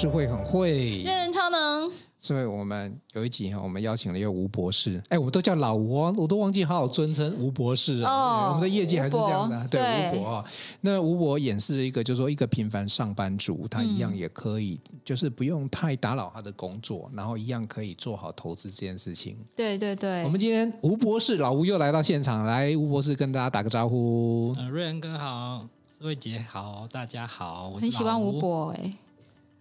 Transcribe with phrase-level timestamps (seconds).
[0.00, 1.92] 是会很会，愿人超能。
[2.18, 8.48] 所以我们有一集哈，我们邀请了一个吴博士，哎，我都叫老吴哦，我都忘记好好尊称吴博士哦。
[8.48, 10.44] 我们的业界还是这样的，啊，对，吴博啊。
[10.80, 19.36] 那吴博演示了一个，就是说一个平凡上班族，他一样也可以，嗯、就是不用太打扰他的工作，然后一样可以做好投资这件事情。
[19.54, 20.24] 对对对。
[20.24, 24.54] 我们今天吴博士老吴又来到现场，来，吴博士跟大家打个招呼。
[24.56, 28.94] 呃，瑞恩哥好，思慧姐好，大家好，我很喜欢吴博哎。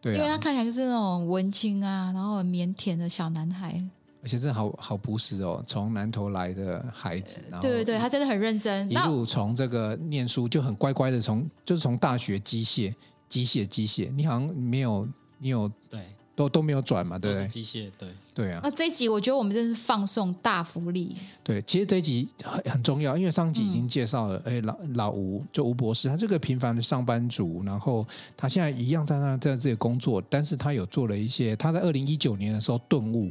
[0.01, 3.81] 对、啊，因为他看起来就是那种文青啊，然后很腼腆的小男孩，
[4.21, 12.93] 而且真的好好朴实哦，从南投来的孩子，然后对对对，他真的很认真，一路从这个念书就很乖乖的从，从就是从大学机械、
[13.27, 15.07] 机械、机械，你好像没有，
[15.37, 16.01] 你有对。
[16.39, 17.45] 都都没有转嘛，对不对？
[17.49, 18.07] 机械，对
[18.39, 18.61] 对啊。
[18.63, 21.13] 那这一集我觉得我们真是放送大福利。
[21.43, 33.29] 对，其实这一集很很重要，因为上集已经介绍了，哎、嗯，老老吴就吴博士，他这个平凡的上班族，然后他现在一样在那在这里工作，但是他有做了一些，他在二零一九年的时候顿悟，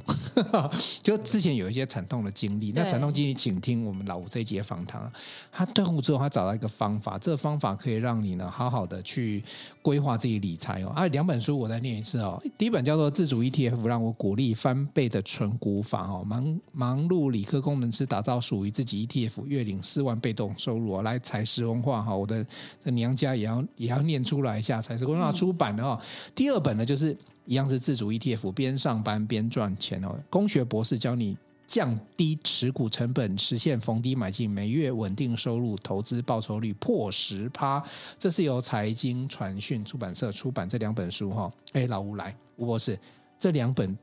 [1.01, 2.70] 就之前有一些惨痛的经历。
[2.75, 5.11] 那惨痛经历，请听我们老吴这一集的访谈。
[5.51, 9.42] 他顿悟之后，他找到一个方法，这个方法可以让你呢好好的去
[9.89, 10.89] 规划自己理财哦。
[10.91, 12.98] 啊，两本书我再念一次哦，第一本叫。
[12.98, 22.45] 做自主 ETF 让我鼓励翻倍的存股法哦，忙忙碌理科工程师打造属于自己 ETF，月领四万被动收入哦，来财石文化哈，我的
[22.83, 25.97] 娘家也要也要念出来一下，财石文化出版的哦。
[26.34, 31.36] 第二本呢，就是一样是自主 ETF，边上班边赚钱哦，工学博士教你。
[31.69, 37.80] 降低持股成本，实现逢低买进，每月稳定收入，投资报酬率破十趴。
[38.19, 41.52] 这是由财经传讯出版社出版这两本书哈。
[41.72, 42.98] 哎，老吴来，吴博士，
[43.39, 43.94] 这两本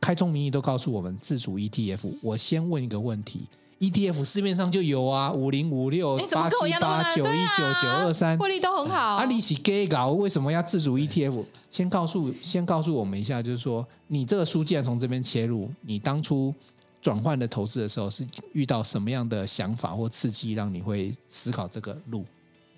[0.00, 2.14] 开宗明义都告诉我们自主 ETF。
[2.22, 3.46] 我先问一个问题
[3.80, 9.16] ：ETF 市面上就有啊，五零五六八七八九一九九二三，获利都很好。
[9.16, 11.44] 啊，你是 gay 搞，为什么要自主 ETF？
[11.70, 16.54] 先告诉先告诉我们一下，就是说你这个书既然从这边切入，你当初。
[17.02, 22.24] 转换的投资的时候，是遇到什么样的想法或刺激，让你会思考这个路？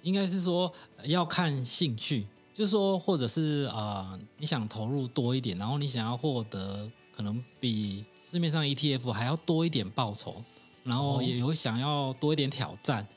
[0.02, 0.72] 应该是说
[1.04, 10.42] 要看兴趣，就是说，或者是啊、呃，你想投入多一点，然后你想要获得可能比市面上 ETF 还要多一点报酬，
[10.84, 13.08] 然后也有想要多一点挑战，哦、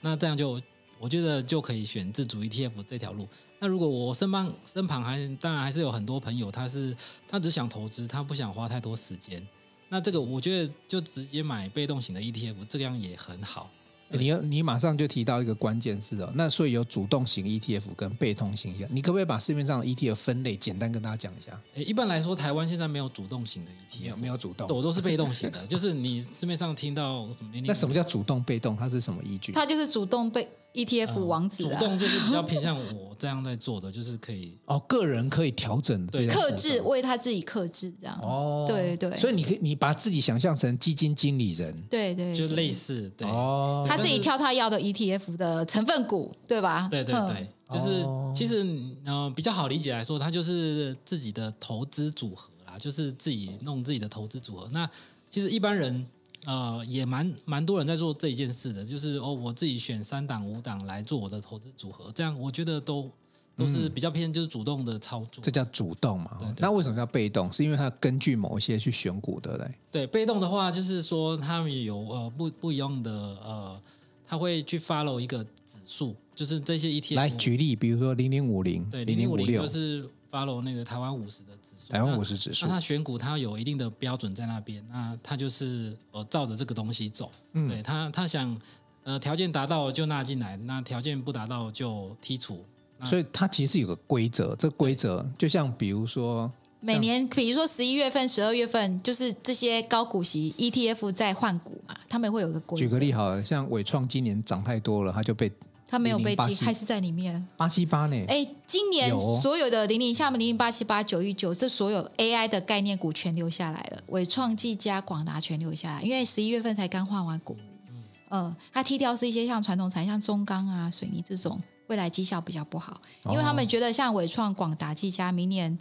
[0.00, 0.60] 那这样就
[0.98, 3.28] 我觉得就可以选自主 ETF 这条路。
[3.58, 6.96] 那如果我身旁身旁还当然还是有很多朋友，他是
[7.28, 9.46] 他只想投资，他不想花太多时间。
[9.94, 13.70] 那这个我觉得就直接买被动型的 ETF，这样也很好。
[14.08, 21.62] 你你马上就提到一个关键字哦，那所以有主动型 ETF 跟被动型 ETF，你可不可以把市面上的 ETF 分类简单跟大家讲一下？
[21.76, 25.64] 一般来说，台湾现在没有主动型的 ETF，没有没有主动，我都是被动型的。
[25.68, 27.52] 就是你市面上听到什么？
[27.64, 28.74] 那什么叫主动被动？
[28.74, 29.52] 它是什么依据？
[29.52, 30.48] 它就是主动被。
[30.74, 31.78] ETF 王子、啊。
[31.78, 38.18] 嗯、主动就是比较偏向我这样在做的，就是可以 哦，个人可以调整对，克制为他自己克制这样。
[38.20, 43.26] 哦，对对，所以你可以你把自己想象成基金经理人，对对，就类似对。
[43.28, 46.88] 哦，他自己挑他要的 ETF 的成分股，对吧？
[46.90, 54.68] 对对对，就是其实嗯、呃、比较好理解来说，他就是自己的投资组合啦，就是自己弄自己的投资组合。
[54.72, 54.90] 那
[55.30, 56.04] 其实一般人。
[56.44, 63.10] 呃，也蛮蛮多人在做这一件事的，就是哦，我自己选三档五档来做我的投资组合，这样我觉得都
[63.56, 65.42] 都是比较偏就是主动的操作。
[65.42, 66.30] 这叫主动嘛？
[66.38, 67.52] 对对对，那为什么叫被动？
[67.52, 69.74] 是因为它根据某一些去选股的嘞？
[69.90, 73.80] 对，被动的话就是说他们有呃不不一样的呃，
[74.26, 77.14] 他会去 follow 一个指数，就是这些 ETF。
[77.16, 80.08] 来举例，比如说零零五零，对，零零五零就是。
[80.34, 88.60] Follow 那个台湾五十的指数，台湾五十指数，那他选股他有一定的标准在那边，那他就是呃照着这个东西走，嗯，对他他想
[89.04, 92.64] 呃条件达到就纳进来，那条件不达到就剔除，
[93.04, 102.84] 所以它其实有个规则，这规则就像比如说每年比如说十一月份、十二月份，就是这些高股息 ETF 在换股嘛，他们会有个规则。
[102.84, 105.52] 举个例好了，像伟创今年涨太多了，他就被。
[105.94, 107.46] 它没有被踢，还是在里面。
[107.56, 108.24] 八七八呢？
[108.26, 109.10] 哎，今年
[109.40, 114.02] 所有的零零，像零零八七八九一九，这所有 AI 的概念股全留下来了。
[114.08, 117.56] 伟创、技嘉、广达全留下来，因为十一月份才刚换完股。
[117.88, 125.78] 嗯，呃，它踢掉是一些像传统产业，像中钢啊、水泥这种，未来绩效比较不好，因为他们觉得像伟创、广达、技嘉，明年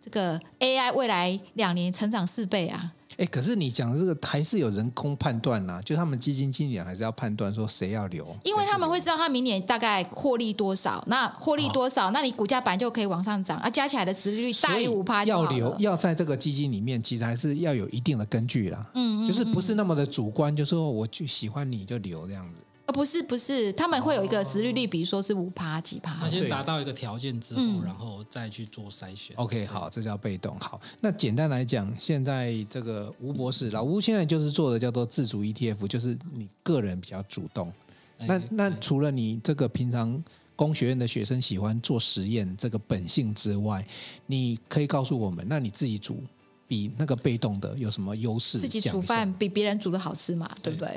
[0.00, 2.92] 这个 AI 未来两年成长四倍啊。
[3.16, 15.24] 哎，可是你讲的这个还是有人工判断呐、啊，就他们基金经理还是要判断说谁要留，因为他们会知道他明年大概获利多少，那获利多少，哦、那你股价本来就可以往上涨，啊，加起来的殖利率大于五趴。
[15.24, 22.65] 要留要在这个基金里面，其实还是要有一定的根据啦，嗯，嗯，嗯，就是不是那么的主观，就说我就喜欢你就留这样子。
[22.86, 26.16] 呃，不是不是，他们会有一个殖利率，比如说是五趴几趴。
[26.20, 29.34] 那先达到一个条件之后，嗯、然后再去做筛选。
[29.36, 30.56] OK，好，这叫被动。
[30.60, 37.72] 好，那简单来讲，现在这个吴博士，老吴现在就是做的叫做自主 ETF，就是你个人比较主动。
[38.18, 40.22] 那哎、那除了你这个平常
[40.54, 43.84] 工学院的学生喜欢做实验这个本性之外，
[44.26, 46.22] 你可以告诉我们，那你自己煮。
[46.68, 48.58] 比那个被动的有什么优势？
[48.58, 50.96] 自己煮饭比别人煮的好吃嘛，对不对？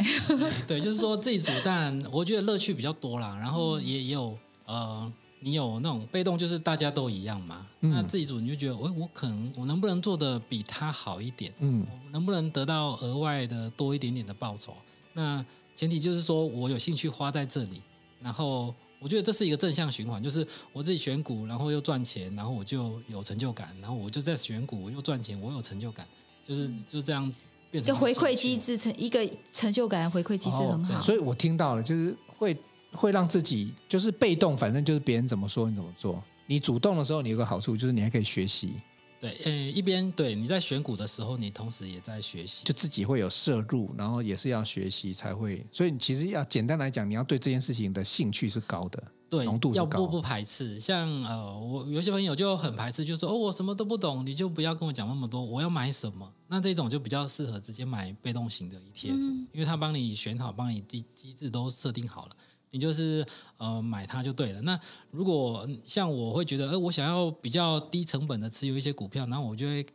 [0.68, 3.38] 对， 就是说自己煮，但我觉得乐趣比较多啦。
[3.40, 5.12] 然后也也有呃，
[5.42, 7.68] 你有那种被动，就是大家都一样嘛。
[7.82, 11.54] 嗯、那自己煮，你就觉得，哎，我可能我能不能做的比他好一点？
[11.60, 14.74] 嗯，能不能得到额外的多一点点的报酬？
[15.14, 15.46] 那
[15.76, 17.82] 前提就是说我有兴趣花在这里，
[18.22, 18.74] 然后。
[19.00, 26.06] 我觉得这是一个正向循环，就是我自己选股，然后又赚钱，然后我就有成就感，然后我就在选股，我又赚钱，我有成就感，
[26.46, 27.24] 就是就这样
[27.72, 31.00] 变成一个回馈机制，成一个成就感的回馈机制很好。
[31.00, 32.56] 哦，所以我听到了，就是会
[32.92, 36.22] 会让自己就是被动，反正就是别人怎么说你怎么做。
[36.48, 38.76] 你主动的时候，你有个好处就是你还可以学习。
[39.20, 45.66] 对，呃，一边对你在选股的时候，你同时也在学习，就自己会有摄入，然后也是要学习才会。
[45.72, 50.80] 所以你其实要简单来讲，你要对这件事情的兴趣是高的，对，浓度是高的，要不不排斥。
[50.80, 56.32] 像呃，我有些朋友就很排斥，就说哦，我什么都不懂，你就不要跟我讲那么多，我要买什么？
[56.48, 62.32] 那这种就比较适合直接买被动型的 ETF，嗯，因为他帮你选好，帮你机机制都设定好了。
[62.72, 63.26] 你就是
[63.58, 64.62] 呃买它就对了。
[64.62, 64.80] 那
[65.12, 69.86] 如果像我会觉得，呃，我想要比较低成本的持有一些股票，然后我就会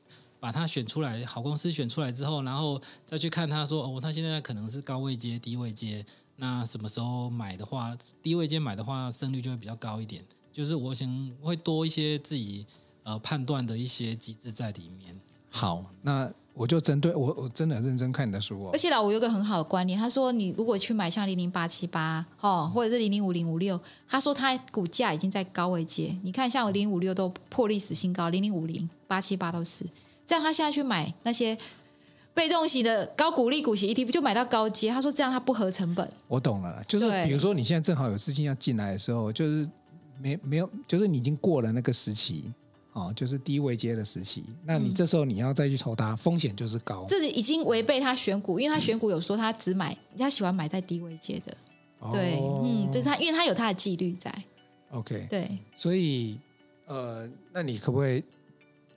[0.40, 6.04] 把它选出来，好公司选出来之后，然后再去看它说，哦，它现在可能是高位阶、低位阶，
[6.36, 10.24] 那什么时候买的话，低位阶买的话，胜率就会比较高一点。
[10.52, 12.66] 就是我想会多一些自己
[13.02, 15.14] 呃判断的一些机制在里面。
[15.50, 16.32] 好，那。
[16.54, 18.70] 我就针对我，我真的很认真看你的书哦。
[18.72, 23.78] 而且老吴有个很好的观念，他说你如果去买像零零八七八哦，或者是零零五零五六，
[24.08, 26.16] 他说他股价已经在高位阶。
[26.22, 29.84] 你看像零零五六都破历史新高，零零五零八七八都是。
[30.24, 31.58] 这样他现在去买那些
[32.32, 34.90] 被动型的高股利股息 ETF，就买到高阶。
[34.90, 36.08] 他说这样他不合成本。
[36.28, 39.68] 我懂了，就是比如说你现在正好有资金要进来的时候，就是
[40.20, 42.44] 没没有，就是你已经过了那个时期。
[42.94, 47.04] 哦，就是低位阶的时期，那你这时候你要再去投它，风险就是高。
[47.08, 51.52] 这是已经违背他选股，因为他选股有说他只买，他喜欢买在低位阶的。
[52.12, 54.32] 对，哦、嗯，这是他，因为他有他的纪律在。
[54.92, 56.38] OK，对，所以
[56.86, 58.22] 呃，那你可不可以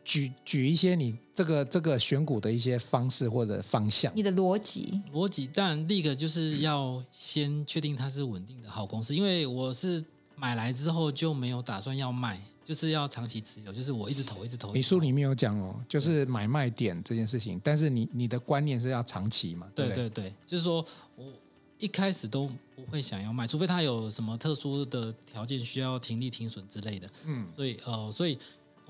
[0.06, 4.12] 举举一些你这个这个选股的一些方式或者方向？
[4.16, 5.02] 你的逻辑？
[5.12, 10.06] 逻辑，当然第一个就是要先确定它是稳定的好公司，因为我是
[10.36, 12.40] 买来之后就没有打算要卖。
[12.68, 14.74] 就是要长期持有，就是我一直投，一直投。
[14.74, 19.72] 你书里面有讲哦，就是买卖点这件事情，但是你你的观念是要长期嘛？
[19.74, 20.86] 对对对，就是说
[21.16, 21.32] 我
[21.80, 27.08] 一开始都不会想要卖，除非它有什么特殊的条件需要停利停损之类的。
[27.24, 28.38] 嗯，所以呃，所以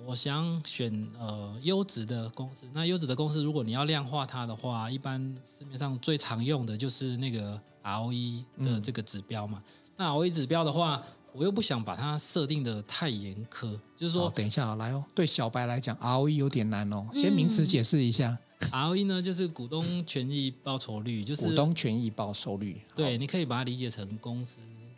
[0.03, 2.67] 我想选呃优质的公司。
[2.73, 9.61] 那优质的公司，如果你要量化它的话，一般市面上最常用的就是那个 ROE 的这个指标嘛。
[9.63, 11.03] 嗯、那 ROE 指标的话。
[11.37, 17.05] 我又不想把它设定的太严苛，就是说，等一下来哦，对小白来讲，ROE 有点难哦。
[17.13, 18.35] 先名词解释一下。
[18.59, 22.81] 嗯、ROE 呢，就是股东权益报酬率，就是股东权益报酬率。
[22.95, 24.57] 对，你可以把它理解成公司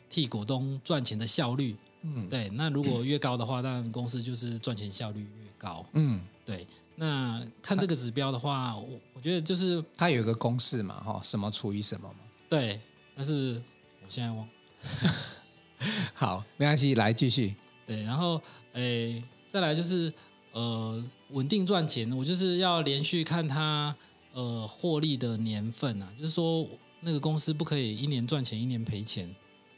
[0.09, 1.75] 替股东赚钱的效率。
[2.03, 2.47] 嗯，对。
[2.51, 5.85] 那如果越高的话，当然公司就是赚钱效率越高。
[5.91, 6.65] 嗯，对。
[6.95, 12.19] 那看这个指标的话，我我觉得就是它有一个公式嘛，哈，什么除以什么嘛。
[12.47, 12.79] 对，
[13.13, 13.61] 但是
[14.01, 14.47] 我现在忘。
[16.13, 17.55] 好，没关系，来继续。
[17.85, 18.41] 对，然后
[18.73, 20.11] 诶，再来就是
[20.51, 23.95] 呃，稳定赚钱，我就是要连续看它
[24.33, 26.67] 呃获利的年份啊，就是说
[27.01, 29.33] 那个公司不可以一年赚钱一年赔钱。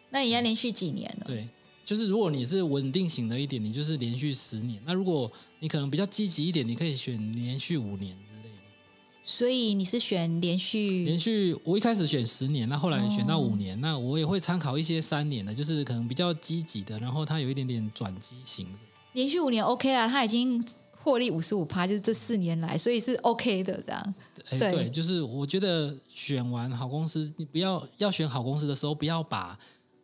[0.10, 1.26] 那你要连续几年呢？
[1.26, 1.48] 对，
[1.86, 4.82] 就是如果你是稳定型的一点，你就是连续十年。
[4.86, 8.18] 那如果你可能比较积极一点，你可以选连续五年。
[9.24, 11.04] 所以你是选连续？
[11.06, 18.80] 连续，我一开始选十年，那后来选到五年，哦、那我也会参考一些三年的，就是可能比较积极的，然后它有一点点转机型的。
[19.14, 20.64] 连续五年 OK 啊，它已经
[20.98, 24.16] 获利五十五趴，就是这四年来，所以是 OK 的这样。
[24.50, 29.58] 对，对，就是我觉得选完好公司，你不要要选好公司的时候，不要把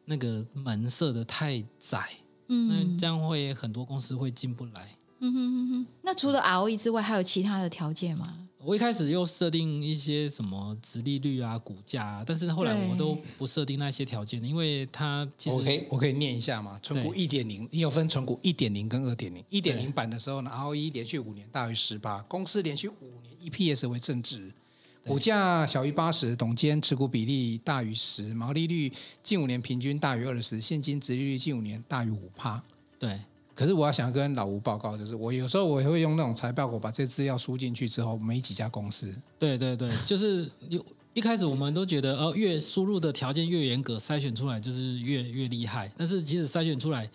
[0.06, 2.08] 那个门设的太窄，
[2.50, 4.96] 嗯，那这样会很多公司会进不来。
[5.20, 5.88] 嗯哼哼哼。
[6.04, 8.48] 那除了 ROE 之外，还有其他的条件吗？
[8.68, 24.52] 我一开始又设定一些什么殖利率啊、股价啊，但是后来我都不设定那些条件，因为它其实我可以我可以念一下嘛，存股一点零，你有分存股一点零跟二点零，一点零版的时候呢，ROE 连续五年大于十八，公司连续五年 EPS 为正值，
[25.06, 28.92] 股价小于八十，董监持股比例大于十，毛利率
[29.24, 32.62] 近五年平均大于二十，现金殖利率近五年大于五趴。
[33.00, 33.22] 对，
[33.58, 39.12] 可是我要想跟老吴报告，就是我有时候我也会用那种财报，我把这些资料输进去之后，没几家公司。
[39.40, 40.80] 对对对，就是有
[41.16, 45.92] 一开始我们都觉得，呃，越输入的条件越严格，筛选出来就是越越厉害。
[45.98, 47.10] 但是即使筛选出来，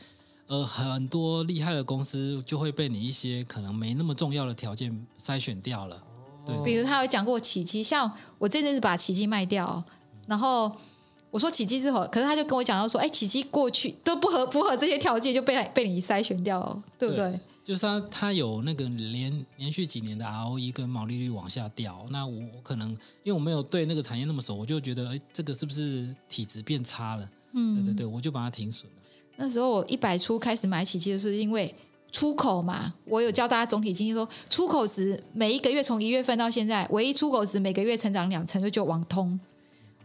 [0.48, 6.02] 呃，很多厉害的公司就会被你一些可能没那么重要的条件筛选掉了。
[6.44, 9.84] 对，比如他有讲过奇迹，像我这阵子把奇迹卖掉，
[10.26, 10.72] 然后
[11.32, 17.30] 我说奇迹之后，可是他就跟我讲到说，哎，奇迹过去都不合符合这些条件，就被被你筛选掉了，对不对？
[17.30, 22.90] 对，就是他他有那个连连续几年的 ROE 跟毛利率往下掉，那我我可能
[23.24, 27.28] 因为我没有对那个产业那么熟，我就觉得，哎，这个是不是体质变差了？
[27.54, 29.02] 嗯，对对对，我就把它停损了。
[29.36, 31.74] 那时候我一百出开始买启碁，就是因为。
[32.14, 39.40] 出口嘛，我有教大家总体经济说，出口值每一个月从一月份到现在，唯一出口值每个月成长两成，就就网通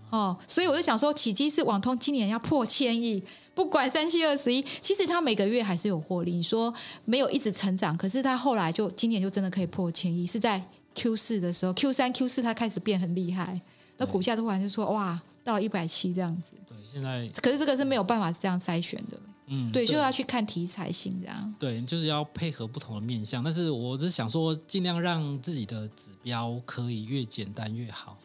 [0.09, 3.21] 哦，所以我就想说，启碁是网通今年要破千亿，
[3.53, 6.33] 不管三七二十一，其实它每个月还是有获利。
[6.33, 6.73] 你说
[7.05, 10.63] 没有一直成长，可是它后来就今年就真的可以破千亿，是在
[10.95, 13.59] Q 四的时候，Q 三 Q 四它开始变很厉害，
[13.97, 16.53] 那股价突然就说哇，到一百七这样子。
[16.67, 19.19] 对，现在可是这个是没有办法这样筛选的。
[19.49, 21.55] 嗯，对，就要去看题材性这样。
[21.57, 23.41] 对，就是要配合不同的面向。
[23.41, 28.17] 但是我是想说，尽量让自己的指标可以越简单越好。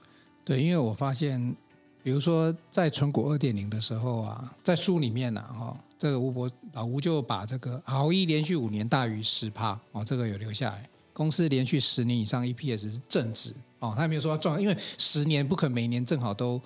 [0.44, 1.54] 对，因为我发现，
[2.02, 10.88] 比如说在存股二点零的时候啊，在书里面啊，哈，这个吴伯老吴就把这个 ROE 连续五年大于十趴哦，这个有留下来。
[11.12, 16.60] 公司连续十年以上 EPS 是正值哦，他没有说要赚，因为十年不可能每年正好都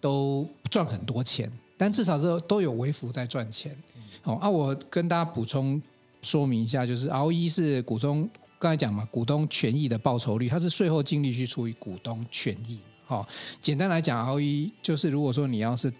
[0.00, 1.50] 都赚很多钱。
[1.76, 3.76] 但至少是都有微幅在赚钱，
[4.22, 5.82] 哦啊，我跟大家补充
[6.20, 12.78] 说明一下，就是 ROE 是股东刚才讲嘛，股东权益的报酬率，它是税后净利去除以股东权益，
[13.12, 13.28] 哦，
[13.60, 15.92] 简单来讲，ROE 就是如果说你要是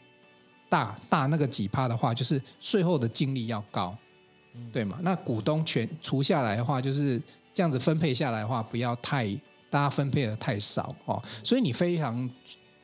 [0.69, 3.97] 大大那个几趴的话，就是税后的净利要高，
[4.73, 4.99] 对嘛？
[5.03, 7.21] 那股东全除下来的话，就是
[7.53, 9.27] 这样子分配下来的话，不要太
[9.69, 12.31] 大家分配的太少哦，所以你非常。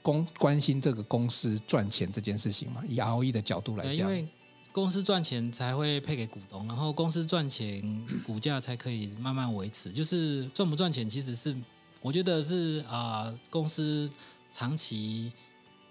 [0.00, 2.82] 公关心这个公司赚钱这件事情嘛？
[2.88, 4.26] 以 ROE 的角度来讲，因为
[4.72, 7.82] 公司赚钱才会配给股东，然后公司赚钱，
[8.24, 9.92] 股价才可以慢慢维持。
[9.92, 11.54] 就是赚不赚钱，其实是
[12.02, 14.08] 我觉得是啊、呃，公司
[14.50, 15.32] 长期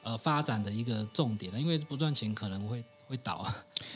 [0.03, 1.53] 呃发展的一个重点。
[1.59, 3.45] 因为不赚钱可能会会倒。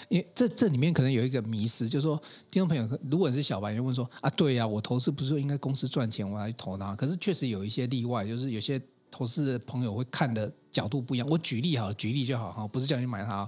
[0.10, 2.16] 因为这这里面可能有一个迷失，就是说
[2.50, 6.96] 听众朋友，如果你是小白，就问说啊，对呀、啊，我投资不是说应该公司赚钱我来投它？
[6.96, 8.82] 可是确实有一些例外，就是有些。
[9.14, 11.28] 投资的朋友会看的角度不一样。
[11.30, 13.46] 我举例好，举例就好哈，不是叫你买它。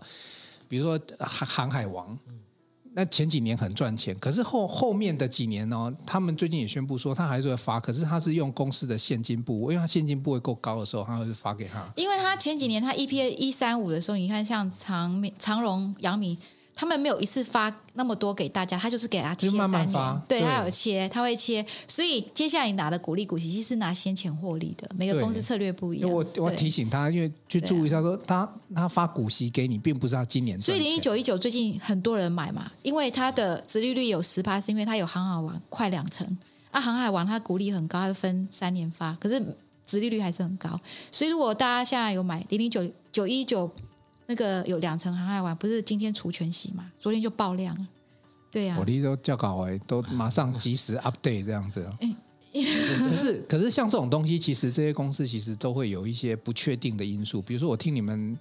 [0.68, 2.20] 比如说航航海王，
[2.96, 11.84] 那前几年很赚钱，可是后后面的几年呢，他们最近也宣布说他还是会发，可是他是用公司的现金部，因为他现金部位够高的时候，他会发给他。
[11.96, 16.38] 因为他前几年他 E P A 一三五的时候，你看像长长荣、阳明。
[16.76, 26.12] 他们没有一次发那么多给大家，他就是给他切三年，慢慢发，对，对他有切，他会切，所以接下来你拿的股利股息其实是拿先前获利的，每个公司策略不一样。
[26.12, 30.60] 我我提醒他，因为去注意一下说他他发股息给你，并不是他今年。
[30.60, 36.28] 所以零一九一九最近很多人买嘛，因为它的殖利率有十趴，是因为它有航海王快两成
[36.72, 39.40] 啊，航海王它股利很高，它分三年发，可是
[39.86, 40.80] 殖利率还是很高，
[41.12, 43.70] 所以如果大家现在有买零零九九一九。
[44.28, 46.92] 那个有两层航海王，不是今天除权息嘛？
[47.00, 47.88] 昨天就爆量了，
[48.52, 48.80] 对呀、啊。
[48.80, 51.86] 我力都叫搞哎，都马上及时 update 这样子。
[52.54, 57.42] 可是可是像这种东西，其实这些公司其实都会有一些不确定的因素。
[57.42, 58.38] 比如说，我听你们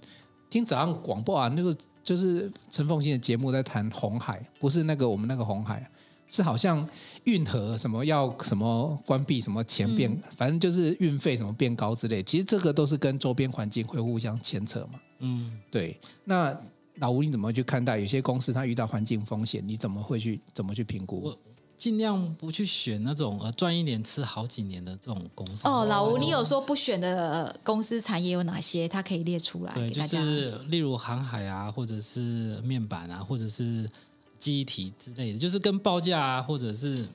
[0.49, 5.89] 听早上广播啊，那个就是陈凤馨的节目在谈红海，不是那个我们那个红海。
[6.35, 6.85] 是好像
[7.25, 12.23] 运河什么要什么关闭，什么钱变，嗯、反正就是运费什么变高之类。
[12.23, 14.99] 其实这个都是跟周边环境会互相牵扯嘛。
[15.19, 15.95] 嗯，对。
[16.23, 16.59] 那
[16.95, 21.21] 老吴你怎么去看待有些公司它遇到环境风险，你怎么会去怎么去评估？
[21.21, 21.37] 我
[21.77, 25.67] 尽量不去选那种呃赚一年吃好几年的这种公司。
[25.67, 28.87] 哦，老吴，你有说不选的公司产业有哪些？
[28.87, 30.17] 它可以列出来给大家。
[30.17, 33.87] 就是例如航海啊，或者是面板啊，或者是。
[34.43, 37.07] 机体之类的，就是跟报价啊，或者是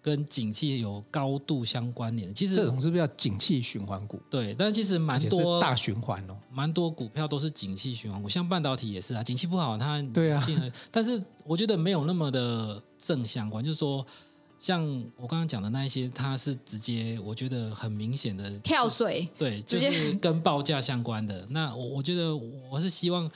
[0.00, 2.32] 跟景气有高度相关联的。
[2.32, 4.20] 其实这种是不是叫景气循环股？
[4.30, 9.22] 对，但是其实蛮多大循环哦，蛮多股票都是景气循环股，像半导体也是啊。
[9.24, 10.46] 景气不好，它对啊。
[10.92, 14.06] 但是我觉得没有那么的正相关，就是说，
[14.60, 21.44] 像我刚刚讲的那一些，它是直接我觉得很明显的跳水，对，就是跟报价相关的。
[21.50, 22.36] 那我我觉得
[22.70, 23.28] 我是希望。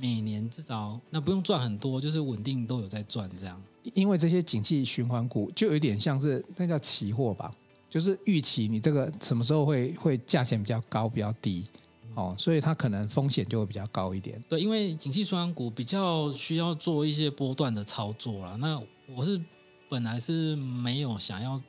[0.00, 3.60] 每年至少那不用赚很多，就是稳定都有在赚这样。
[3.94, 7.52] 因为这些景气循环股就有点像是那叫期货吧，
[7.88, 11.64] 就是预期你这个什么时候会会价钱比较高比较低
[12.14, 14.42] 哦，所以它可能风险就会比较高一点。
[14.48, 18.56] 对，因为景气循环股比较需要做一些波段的操作啦。
[18.60, 18.80] 那
[19.14, 19.40] 我是
[19.88, 21.62] 本来是没有想要。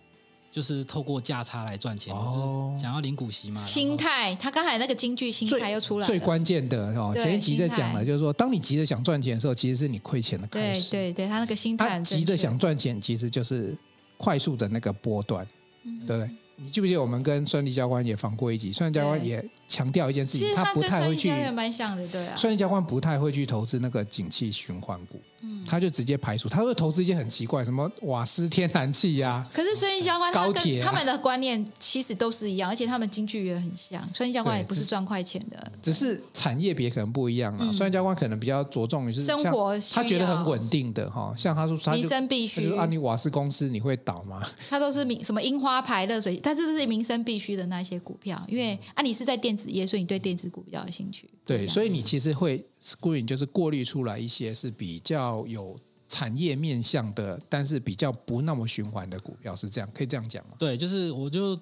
[0.58, 3.64] 就是透过价差来赚钱，哦、就是想要领股息嘛。
[3.64, 6.08] 心态，他刚才那个京剧心态又出来了。
[6.08, 10.90] 最关键的哦，前一集在讲了，就是说，当你急着想赚钱的时候，其实是你亏钱的开始。
[10.90, 12.00] 对对对，他那个心态。
[12.00, 13.78] 急着想赚钱，其实就是
[14.18, 15.48] 快速的那个波段，
[15.84, 16.36] 嗯、对不对？
[16.56, 18.74] 你记不记得我们跟孙俪教官也访过一集？
[18.74, 21.30] 孙俪教官也强调一件事情，他不太会去。
[21.52, 22.36] 蛮像的，对啊。
[22.36, 25.22] 孙俪教官不太会去投资那个景气循环股。
[25.42, 29.50] 嗯，他就直接排除，他会投资一些很奇怪，什么瓦斯、天然气呀、啊。
[29.54, 34.02] 可是孙俪教官他高铁、啊、他们的观念其实都是一样，而且他们京剧也很像。
[34.14, 37.66] 孙俪教官也不是赚快钱的，只是产业别可能不一样了。
[37.74, 42.74] 孙俪、嗯、教官可能比较着重于是生活，他觉得很稳定的哈，像他说他民生必须。
[42.76, 44.42] 啊，你瓦斯公司你会倒吗？
[44.70, 51.30] 他都是民 什么樱花牌热水，他这是民生必须的那些股票，因为啊你是在电子业，所以你对电子股比较有兴趣。
[51.46, 55.76] 对，所以你其实会 screen 就是过滤出来一些是比较要有。
[56.10, 60.54] 产业面向的，但是比较不那么循环的股票是这样，可以这样讲吗？
[60.58, 61.54] 对，就是我就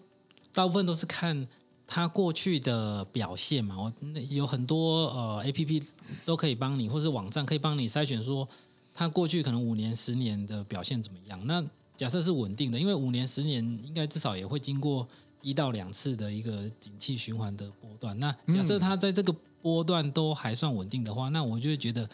[0.53, 1.47] 大部分都是看
[1.87, 3.75] 它过去的表现嘛。
[3.75, 3.91] 我
[4.29, 5.89] 有很多呃 APP
[6.25, 8.47] 都可以帮你，或是网站可以帮你筛选说
[8.93, 11.41] 它过去可能五年、十年的表现怎么样。
[11.47, 11.65] 那
[11.97, 15.07] 假设是稳定的，因为五年、十年应该至少也会经过
[15.41, 18.17] 一到两次的一个景气循环的波段。
[18.19, 22.07] 那假设它在这个波段都还算稳定的话，那我就会觉得。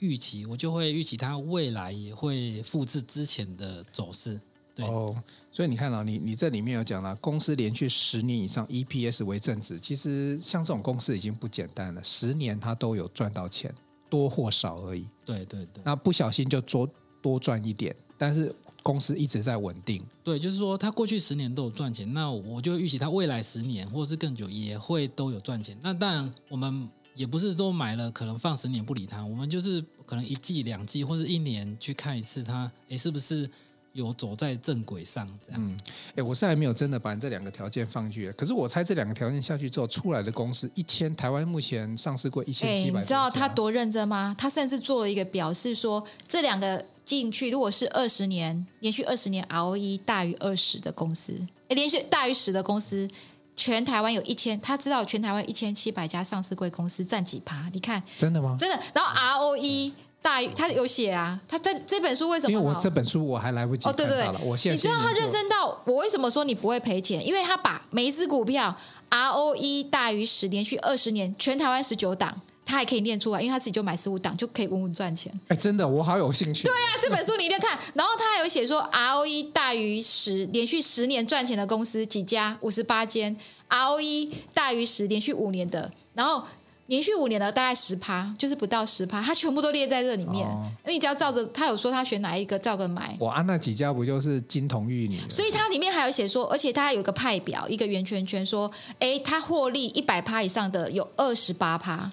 [0.00, 4.40] 预期我就会预期它未来也会复制之前的走势，
[4.74, 5.14] 对哦，
[5.50, 13.74] 所以你看啊、哦、你你这里面有讲了，公司连续十年以上 EPS 为正值，其实像这种公司已经不简单了，十年它都有赚到钱，
[14.10, 15.08] 多或少而已。
[15.24, 16.88] 对对对，那不小心就多
[17.22, 20.04] 多赚一点，但是公司一直在稳定。
[20.22, 25.76] 对，就是说它过去十年都有赚钱，那我就预期它未来十年或是更久也会都有赚钱。
[25.80, 26.88] 那当然我们。
[27.16, 33.48] 也不是说买了可能放十年不理它，我们就是可能一季、两季或是一年去看一次它，诶，是不是
[33.94, 35.26] 有走在正轨上？
[35.44, 35.60] 这样。
[35.60, 35.76] 嗯，
[36.16, 43.00] 诶，我现在还没有真的把你这两个条件放进去，可是我猜这两个条件下去之后出来的公司，一千台湾目前上市过一千七百。
[43.00, 44.36] 你知道他多认真吗？
[44.38, 53.08] 他甚至做了一个表示说，这两个进去如果是二十年连续二十年 ROE 大于二十的公司，诶，连续大于十的公司。
[53.56, 57.68] 全台湾有一千，他知道全台湾一千七百家上市贵公司占几趴？
[57.72, 58.56] 你看，真的吗？
[58.60, 58.78] 真的。
[58.92, 61.40] 然后 ROE 大于，他有写啊。
[61.48, 62.52] 他在这本书为什么？
[62.52, 63.88] 因为我这本书我还来不及。
[63.88, 64.76] 哦，对对对，我现在。
[64.76, 67.26] 你知道他认真到我为什么说你不会赔钱？
[67.26, 68.76] 因为他把每一只股票
[69.10, 72.42] ROE 大于十，连续二十年，全台湾十九档。
[72.66, 75.32] 他还可以念出来，因为他自己就买十五档，就可以稳稳赚钱。
[75.46, 76.64] 哎，真的，我好有兴趣。
[76.64, 77.78] 对啊，这本书你一定要看。
[77.94, 82.58] 然后他还有写说，ROE 大于十，连续十年赚钱的公司几家？
[82.62, 83.36] 五十八间。
[83.70, 86.42] ROE 大于十，连续五年的，然后
[86.86, 90.46] 连续五年的大概十趴，就是不到十趴，他全部都列在这里面。
[90.46, 93.16] 哦、因为你只要照着，他有说他选哪一个，照着买。
[93.20, 95.20] 我按那几家不就是金童玉女？
[95.28, 102.10] 所以它里面还有写说，而且它还有一个派表，一个圆圈圈，说，哎，它获利一百趴以上的有二十八趴。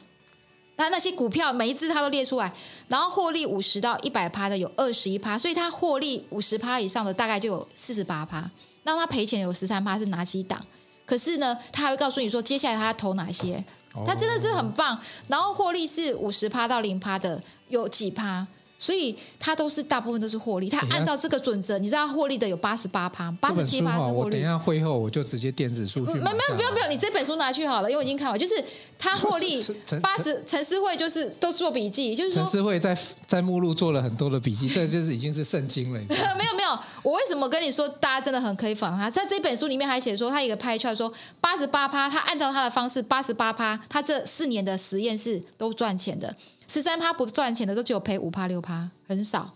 [0.84, 2.54] 他那些股票每一只他都列出来，
[2.89, 8.52] 然后获利五十到一百趴的有二十一趴，所以他获利五十趴以上的大概就有四十八趴，
[8.84, 10.62] 那他赔钱有十三趴是哪几档？
[11.06, 13.63] 可是呢，他还会告诉你说接下来他投哪些，
[14.06, 15.00] 他真的是很棒。
[15.30, 18.46] 然后获利是五十趴到零趴的有几趴？
[18.84, 24.13] 所以它都是大部分都是获利，它按照这个准则，你知道获利的有八十八趴，八十七趴是获利。
[24.13, 26.15] 我等一下会后我就直接电子书去。
[26.15, 28.38] 没没有不用不用，你这本书拿去好了，因为我已经看完。
[28.38, 28.62] 就是
[29.00, 29.58] 它获利
[30.04, 36.00] 八十，陈思慧就是都做笔记，就是说陈思慧在在目录做了很多的笔记，这就是已经是圣经了。
[36.38, 39.10] 没有没有，我为什么跟你说大家真的很可以仿他？
[39.10, 46.36] 在这本书里面还写说，他一个拍出来说八十八趴，他按照他的方式八十八趴，他这四年的实验室都赚钱的。
[46.67, 49.54] 十三趴不赚钱的都只有赔五趴六趴，很少。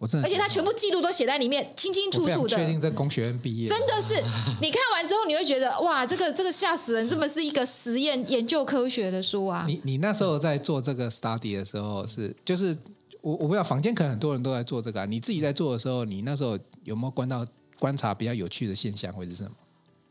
[0.00, 2.56] 我真的，而且他全部记录都写在里面，清清楚楚的。
[2.56, 4.14] 确定在工学院毕业，真的是。
[4.60, 9.64] 你看完之后，你会觉得哇，这个这个吓死人，这么是一个实验研究科学的书啊。
[9.68, 12.76] 你你那时候在做这个 study 的时候是，就是
[13.20, 15.06] 我我不知道房间可能很多人都在做这个啊。
[15.06, 17.46] 你自己在做的时候，你那时候有没有观到
[17.78, 19.50] 观察比较有趣的现象，或者是什么？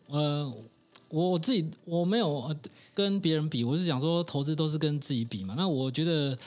[0.08, 0.54] 呃，
[1.14, 2.54] 我我自己我没有。
[2.96, 5.56] 跟别人比，我是想说，投资都是跟自己比嘛。
[5.58, 6.38] 那我觉得，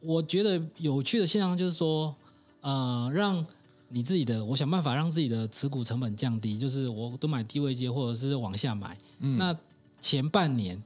[0.00, 2.16] 我觉得有趣的现象就是说，
[2.62, 3.44] 呃，让
[3.90, 8.96] 你自己的，我想办法让自己的持股成本降低，就是我都买低位阶或者是往下买。
[9.18, 9.36] 嗯。
[9.36, 9.54] 那
[10.00, 10.82] 前半年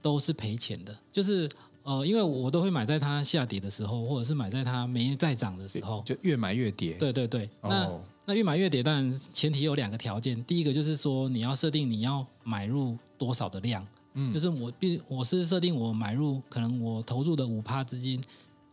[0.00, 1.48] 都是赔钱的，就是
[1.84, 6.94] 呃，因为我都会买在它下跌的时候，或者是买在它没再涨的时候，就越买越跌。
[6.94, 7.48] 对对对。
[7.62, 7.88] 那
[8.24, 18.22] 那越买越跌，当然前提有两个条件，第一个就是说你要设定你要买入多少的量，嗯，就是我必我是设定我买入可能我投入的五趴资金，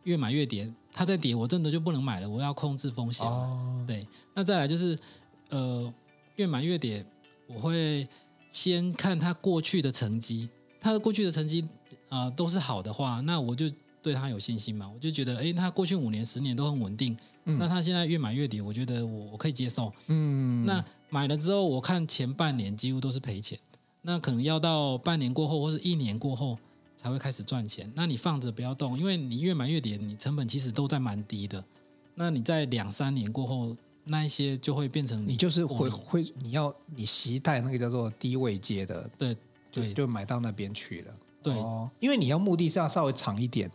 [0.03, 3.27] 越买越跌，它在跌，我真的就不能买了，我要控制风险。
[3.27, 4.97] 哦，对，那再来就是
[5.49, 5.91] 呃，
[6.35, 7.03] 越买越跌，
[7.47, 8.07] 我会
[8.49, 10.47] 先看它过去的成绩，
[10.79, 11.67] 它的过去的成绩
[12.09, 13.69] 啊、呃、都是好的话，那我就。
[14.01, 14.89] 对他有信心嘛？
[14.93, 17.15] 我就觉得，哎，他过去五年、十年都很稳定。
[17.45, 19.91] 嗯，那他现在越买越跌，我觉得我我可以接受。
[20.07, 23.59] 嗯，那买了之后，我看前半年几乎都是赔钱，
[24.01, 26.57] 那可能要到半年过后或是一年过后
[26.95, 27.91] 才会开始赚钱。
[27.95, 31.63] 那你放着不要动，因为你越买越跌，你成本其实都在蛮低的。
[32.15, 39.37] 那你在两三年过后，那一些就会变成你，你就是会会你要你携带那个叫做低位接的，对
[39.71, 41.13] 对，就买到那边去了。
[41.41, 43.69] 对、哦，因为你要目的是要稍微长一点。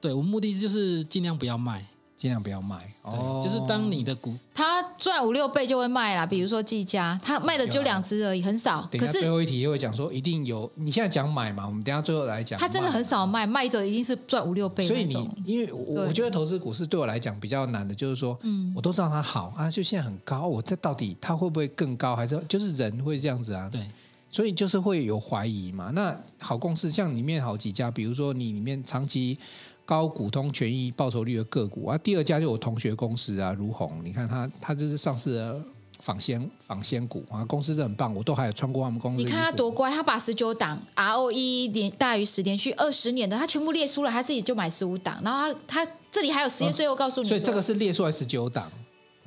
[0.00, 2.92] 对，我目的就是尽量不要卖，尽量不要卖。
[3.02, 6.26] 哦，就是当你的股，它赚五六倍就会卖啦。
[6.26, 8.88] 比如说技嘉，他卖的就两只而已，很少。
[8.92, 10.68] 可是最后一题又会讲说，一定有。
[10.74, 12.58] 你现在讲买嘛，我们等下最后来讲。
[12.58, 14.84] 他真的很少卖，卖的一定是赚五六倍。
[14.86, 23.68] 所以你，因为我我觉得投资股市对我来讲比较难的，就是说，嗯，我都知道它好啊，就现在很高，我这到底它会不会更高，还是就是人会这样子啊？
[23.70, 23.86] 对。
[24.32, 25.92] 所以就是会有怀疑嘛。
[25.94, 29.38] 那好公司像里面好几家，比如说你里面长期。
[29.84, 35.60] 高股东权益报酬率的个股啊，第二家就我同学公司啊，如虹，你看他他就是上市的
[35.98, 39.22] 仿仙仿仙股啊，公司真很棒，我都还有穿过他们公司。
[39.22, 48.70] 你看他多乖，他把十九档 ROE 连大于十连续二十年的，他全部列出了，他自己就买十五档，然后他他这里还有时间，最后告诉你、哦，所以这个是列出来十九档，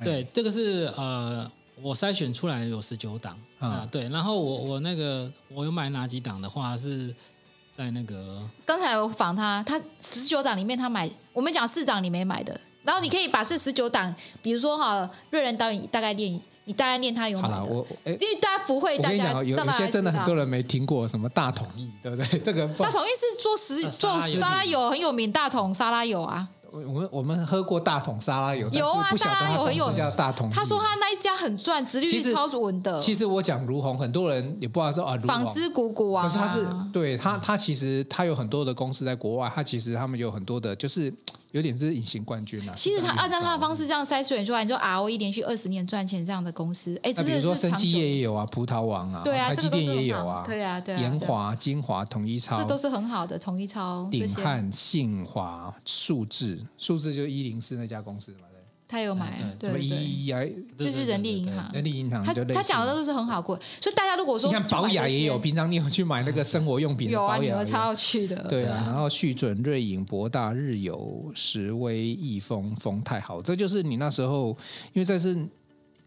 [0.02, 1.48] 对，这个是呃
[1.82, 7.14] 我筛选出来有十九档啊，对，然后我我那个我有买哪几档的话是。
[7.76, 22.38] 在那个，刚才我访他，他十九档里面他买，我们讲四档你没买的，然后你可以把这十九档，比如说哈，瑞仁导演大概念，你大概念他有买的，我因为大家不会，我跟你讲，有有些真的很多人没听过什么大统一，对不对？
[22.38, 26.48] 这个大统一是做食做沙拉油很有名，大统沙拉油啊。
[26.84, 30.50] 我们我们喝过大桶沙拉油，有啊，沙拉油很有名，叫大桶。
[30.50, 32.98] 他说他那一家很赚，殖率是超稳的。
[32.98, 36.24] 其实我讲如虹，很多人也不知道说啊，纺织股股啊。
[36.24, 41.12] 可是他是对他，他其实他有很多的公司在国外，他其实他们有很多的，就是。
[41.52, 42.74] 有点是隐形冠军啊！
[42.76, 58.38] 其实他按照他的方式这样筛选出来，你说 ROE 连续二十年赚钱这样的公司，哎，那比如说生技业也有啊，葡萄王啊，对啊，台积电也有啊，对啊，对啊，研华、精华、统一超，这都是很好的统一超、鼎汉、信华、数字，数字就是一零四那家公司嘛。
[58.88, 60.40] 他有买，什么一一啊，
[60.78, 62.24] 就是人力银行，人力银行。
[62.24, 68.36] 他他讲的都是很好过，所以大家如果说你看保雅也有，平常你有去买那个生活用品，有啊，有超要去的。
[68.48, 74.56] 对啊，然后旭准、瑞影、博大、日游、时威、易丰、丰泰好，这就是你那时候，
[74.92, 75.36] 因为这是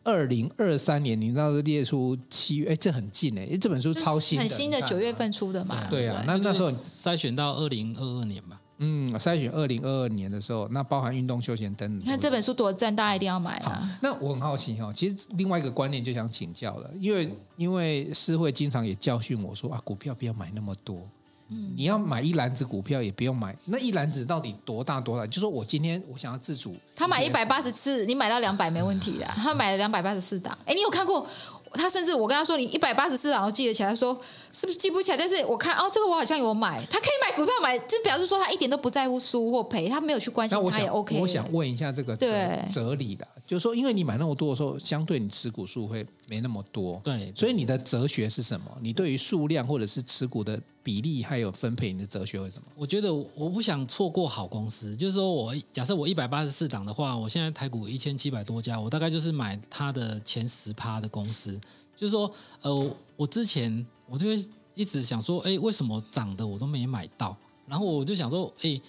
[0.05, 5.85] 二零二三年，你那时候列出七月，哎，这很近哎，这本书超新，很新的九月份出的嘛。
[5.89, 8.61] 对啊，那那时候筛选到二零二二年吧。
[8.81, 11.99] 嗯，筛选二零二二年的时候，那包含运动休闲等。
[11.99, 13.99] 你看这本书多赞，大家一定要买啊！
[14.01, 21.05] 那我很好奇哈，其实另外一个观念就想请教了，因为因为诗慧经常也教训我说啊，股票不要买那么多，
[21.49, 25.27] 嗯，你要买一篮子股票也不用买，那一篮子到底多大多大？
[25.27, 31.27] 就说我今天我想要自主，他买一百八十次，你买到两百没问题的，他买了两百八十四档，哎，你有看过？
[31.73, 34.19] 他甚至我跟他说，你一百八十四档都记得起来，说
[34.51, 35.17] 是不是记不起来？
[35.17, 41.19] 但是我看哦，这个我好像有买，他可以买股票买，就表示说他一点都不在乎输或赔，他没有去关心，他也 OK。
[41.19, 42.27] 我想问一下这个哲
[42.67, 48.65] 哲理的，就是说，因为你买那么多的时候，相对你持股数会没那么多，对，所以你的哲学是什么？
[48.81, 52.63] 你对于数量或者是持股的比例还有分配，你的哲学为什么？
[52.75, 61.59] 我觉得我不想错过好公司，就是说我假设我一百八十四档的话，我现在台股一千七百多家，我大概就是买它的前十趴的公司。
[61.95, 62.31] 就是说，
[62.62, 67.36] 呃，我之前我就会一直想说，哎，为什么涨的我都没买到？
[67.67, 68.82] 然后我就想说，哎，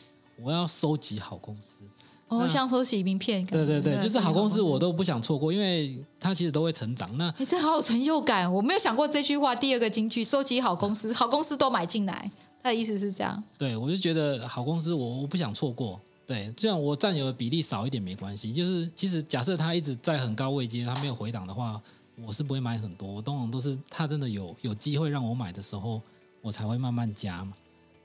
[0.43, 1.85] 我要收集好公司，
[2.29, 3.45] 哦，像收集名片。
[3.45, 7.15] 对对对，就是好公司我都不想错过，因为它其实都会成长。
[7.19, 8.51] 那你，这好有成就感！
[8.51, 9.55] 我没有想过这句话。
[9.55, 12.31] 第二个金句，收集好公司，好公司都买进来。
[12.63, 13.43] 他的意思是这样。
[13.59, 16.01] 对，我就觉得好公司我我不想错过。
[16.27, 18.53] 对，这样我占有的比例少一点没关系。
[18.53, 21.79] 就是其实假设它一直在很高位阶，它没有回档的话。
[22.27, 26.01] 我是不会买很多，我通常都是他真的有有机会让我买的时候，
[26.41, 27.53] 我才会慢慢加嘛。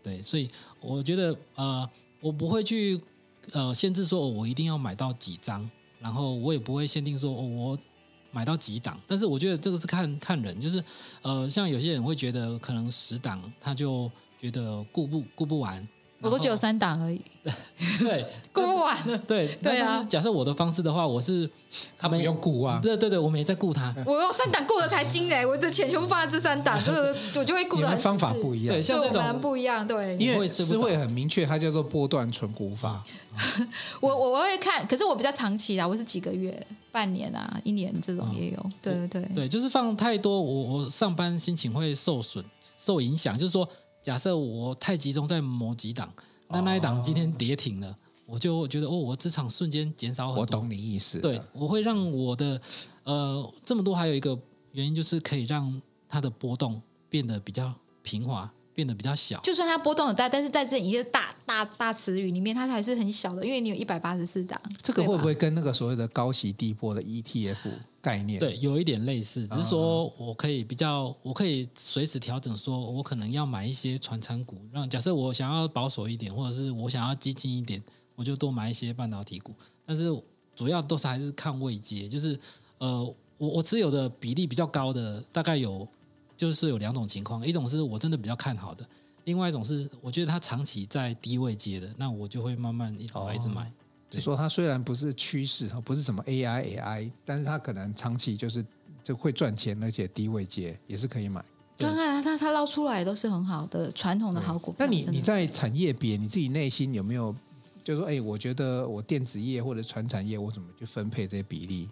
[0.02, 0.50] 对，所以
[0.80, 1.90] 我觉得呃，
[2.22, 3.02] 我不会去
[3.54, 7.78] 呃限制说我一定要买到几张，然后我也不会限定说我
[8.32, 9.00] 买到几档。
[9.08, 10.84] 但是我觉得这个是看看人，就是
[11.22, 15.88] 呃，像有些人会觉得可能十档他就觉得顾不顾不完。
[16.26, 17.22] 我都只有三档而已。
[18.00, 19.18] 对， 顾不完了。
[19.20, 21.48] 对，对啊但是假设我的方式的话，我是
[21.98, 22.80] 他们用顾啊。
[22.82, 23.94] 对对对，我们也在顾他。
[24.06, 33.04] 我用三档顾的才精哎，我的钱全部放在这三档，这个我就会顾们方法不一样，对，像这种不一样，对，因为是会很明确，它叫做波段存股法。
[34.02, 38.72] 我我我会看，可是我比较长期啦，我是几个月、半年啊、一年这种也有。
[38.82, 42.44] 对对对，对，就是放太多，我我上班心情会受损、
[42.80, 43.38] 受影响。
[43.38, 43.68] 就是说，
[44.06, 46.14] 假设我太集中在某几档。
[46.48, 50.42] 那那一档今天跌停了，我就觉得哦，我资产瞬间减少很多。
[50.42, 51.18] 我懂你意思。
[51.18, 52.62] 对，我会让我的
[53.04, 54.38] 呃这么多，还有一个
[54.74, 59.40] 原因就是可以让它的波动变得比较平滑，变得比较小。
[59.40, 64.60] 就算它波动很大，但是在这一个大大大词语里面，它还是很小的，因为你有一百八十四档。
[64.82, 67.72] 这个会不会跟那个所谓的高息低波的 ETF？
[68.02, 77.82] 概念对，有一点类似，只是说我可以比较，我可以随时调整，说我可能要买一些传产股，让假设我想要保守一点，或者是我想要激进一点，
[78.14, 79.56] 我就多买一些半导体股。
[79.88, 80.16] 但是
[80.56, 82.40] 主要都是还是看位阶，就是
[82.78, 83.04] 呃，
[83.40, 85.88] 我我持有的比例比较高的，大概有
[86.38, 88.88] 就是有两种情况，一种是我真的比较看好的，
[89.26, 93.64] 另外一种是我觉得它长期在低位接的，那我就会慢慢一直买一直买。
[93.64, 93.72] 哦
[94.08, 98.66] 就说它虽然不是趋势，不是什么 AI AI，但是它可能长期就是
[99.04, 101.44] 就会赚钱，而且低位接也是可以买。
[101.78, 104.74] 看看它它捞出来都是很好的传统的好股。
[104.78, 107.36] 那你你在产业别你自己内心有没有
[107.84, 111.90] 就是说，哎，我觉得我电子业或者传产业，我怎么去分配这些比例？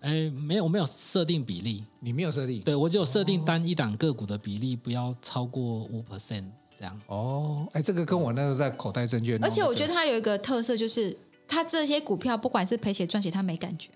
[0.00, 2.62] 哎，没有，我没有设定比例，你没有设定？
[2.62, 6.44] 对，我只有设定单一档个股的比例不要超过五 percent
[6.78, 7.00] 这样。
[7.06, 11.16] 哦，哎，这个跟我那个在口袋证券，而且我觉得它有一个特色就是。
[11.50, 13.88] 它这些股票不管是赔钱赚钱，它没感觉，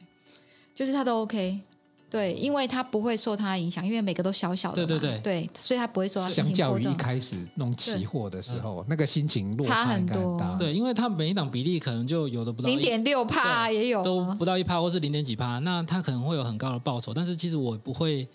[0.75, 1.61] 就是它都 OK，
[2.09, 6.27] 对，因为它不会受它影响，因为每个都小小的嘛，对对对，对，所以它不会受它。
[6.31, 18.27] 相较于一开始弄期货的时候，那个心情落差很多，对，因为它每一档比例可能就有的不到零点六帕也有，都不到一帕，或是零点几帕，那它可能会有很高的报酬，但是其实我不会，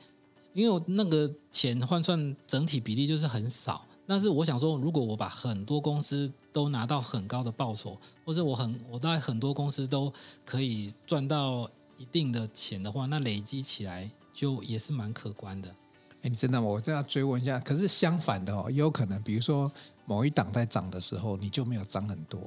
[0.54, 3.84] 因为我那个钱换算整体比例就是很少。
[4.08, 10.12] 但是我想说，如果我把很多公司都拿到很高的报酬，或者我很我在很多公司都
[10.46, 15.70] 可以赚到一定的钱的话，那累积起来就也是蛮可观的。
[16.22, 16.68] 哎，你真的吗？
[16.68, 17.60] 我这样追问一下。
[17.60, 19.72] 可是相反的哦，也有可能，比如说
[20.06, 22.40] 某一档在涨的时候，你就没有涨很多。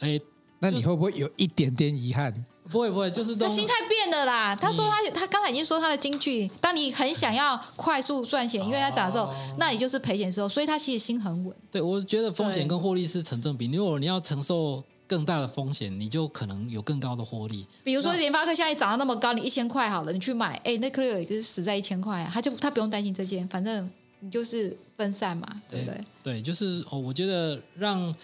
[0.00, 0.20] 哎。
[0.64, 2.46] 那你会不会有一点点遗憾？
[2.72, 4.56] 不会不会，就是他心态变了啦。
[4.56, 11.54] 他说他他刚才已经说他的金句，当你很想要快速赚钱，因为他涨的时候，哦、那你就是赔钱的时候，所以他其实心很稳。
[11.70, 13.66] 对，我觉得风险跟获利是成正比。
[13.66, 17.66] 如果你要承受更大的风险，你就可能有更高的获利。
[17.84, 26.00] 比如说联发科现在涨到那么高，你一千块好了，你去买，哎，那颗有一个是死在一千块啊，他就他不用担心这些，反正你就是分散嘛，对不对？
[26.22, 28.14] 对，就是哦，我觉得让。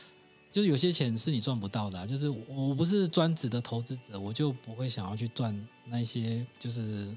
[0.50, 7.14] 就是有些钱是你赚不到的，啊，就是我不是专职的投资者，我就不会想要去赚那些就是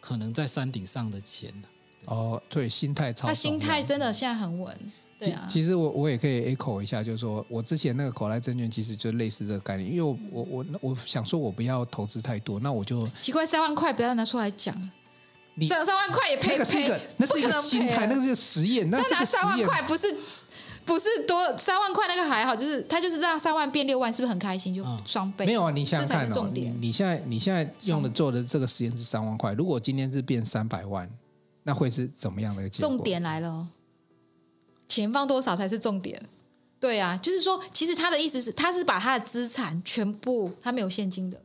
[0.00, 1.52] 可能在山顶上的钱。
[2.06, 3.28] 哦，对，心态超。
[3.28, 4.76] 他心态真的现在很稳，
[5.20, 5.46] 对啊。
[5.48, 14.76] 其实我我也可以 echo 一下，就是说我之前那个口袋证券其实就类似这个概念，因为我我我我想说我不要投资太多，那我就奇怪三万块不要拿出来讲，
[15.54, 19.42] 你三三万块也赔那个是一个那是一个心态，那个是实验，那是个实验。
[19.42, 20.16] 三万块不是。
[20.84, 24.74] 不是多三万块那个还好，就是他就是让三万变六万，是不是很开心？
[24.74, 25.46] 就双倍。
[25.46, 31.08] 没有啊，你想想看哦，你你现在你现在用的做的这个实验是三万块，如果今天是变三百万，
[31.62, 32.88] 那会是怎么样的一个结果？
[32.88, 33.68] 重点来了，
[34.88, 36.20] 钱放多少才是重点？
[36.80, 41.40] 对啊，就是说，其实他的意思是，他是把他的资产全部，他没有现金的，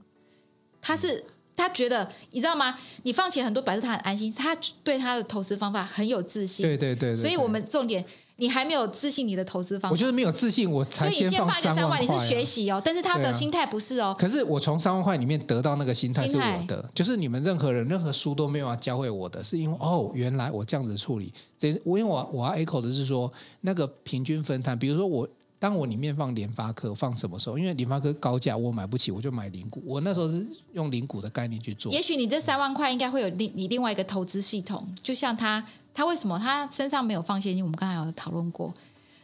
[0.81, 1.23] 他是
[1.55, 2.79] 他觉得，你知道吗？
[3.03, 6.65] 你放钱很多，表示他很安心，他对他的投资方法很有自信。
[6.65, 8.03] 对对对，对，所以我们重点。
[8.37, 11.89] 你还没有自信，你的投资方法，我就是没有自信，我才先放三万块。
[11.89, 14.15] 万你是学习哦，但是他的心态不是哦。
[14.17, 21.33] 可是我从三万块里面得到那个心态是我的，就是你们任何人任何书都没有要教会我的，是因为哦，原来我这样子处理。
[21.57, 25.27] 这我因为我我要 echo 的是说，那个平均分摊，比如说我
[25.59, 27.57] 当我里面放联发科，放什么时候？
[27.57, 29.81] 因为联发科高价我买不起，我就买零股。
[29.83, 31.91] 我那时候是用零股的概念去做。
[31.91, 35.65] 也许你这三万块应该会有另你另外一个投资系统，就像他
[35.97, 37.63] 他为什么他身上没有放现金？
[37.63, 38.71] 我们刚才有讨论过。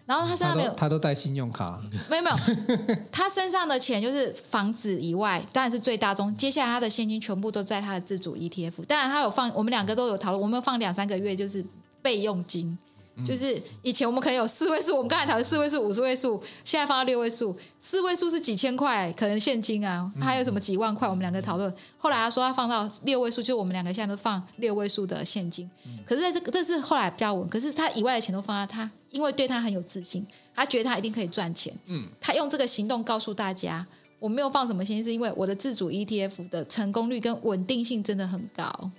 [0.08, 1.80] 然后他身上没有，他都带信用卡。
[2.10, 2.36] 没有没有，
[3.12, 6.36] 他身上的钱就是房子以外，当然是最大宗。
[6.36, 8.84] 接下来他的现金全部都在他的自主 ETF。
[8.86, 11.64] 当然他有放，我们两个都有讨论，我们有放两三个月就是
[12.02, 12.76] 备用金。
[13.28, 17.56] 就是以前我们可能有四位数，我们刚才讨论四位数、五十位数，现在放到六位数。
[17.80, 21.72] 四位数是几千块，可能现金啊，还有什么几万块，我们两个讨论。
[21.98, 25.70] 后来他说他放到六位数，就我们两个现在都放六位数的现金。
[26.06, 27.48] 可是在这个，这是后来比较稳。
[27.48, 31.72] 可是他以外的钱都放在他，因为对他很有自信，他觉得他一定可以赚钱。
[31.86, 33.86] 嗯，他用这个行动告诉大家，
[34.18, 38.92] 我没有放什么现金，是因为我的自主 ETF 的成功率跟稳定性真的很高。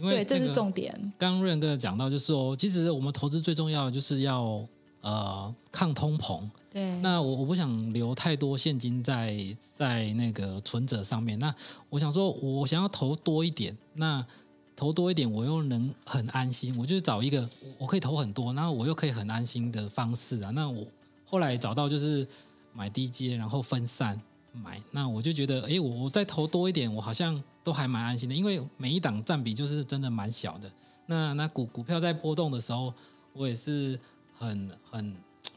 [0.00, 0.92] 因为对，这是重点。
[1.18, 4.62] 刚刚润哥讲到，就是说，其实我们投资最重要的就是要
[5.00, 6.42] 呃抗通膨。
[6.70, 7.00] 对。
[7.00, 9.36] 那我我不想留太多现金在
[9.74, 11.38] 在那个存折上面。
[11.38, 11.54] 那
[11.88, 13.76] 我想说，我想要投多一点。
[13.94, 14.24] 那
[14.74, 16.76] 投多一点，我又能很安心。
[16.78, 20.50] 我就找一个我可以投很多，然后我又可以很安心的方式啊。
[20.50, 20.86] 那我
[21.24, 22.26] 后来找到就是
[22.74, 24.20] 买低阶，然后分散
[24.52, 24.82] 买。
[24.90, 27.42] 那我就觉得，哎，我我再投多一点，我好像。
[27.66, 30.70] 都还蛮安心的，因为每一档占比就是真的蛮小的。
[31.06, 32.94] 那那股股票在波动的时候，
[33.32, 33.98] 我也是
[34.38, 35.12] 很很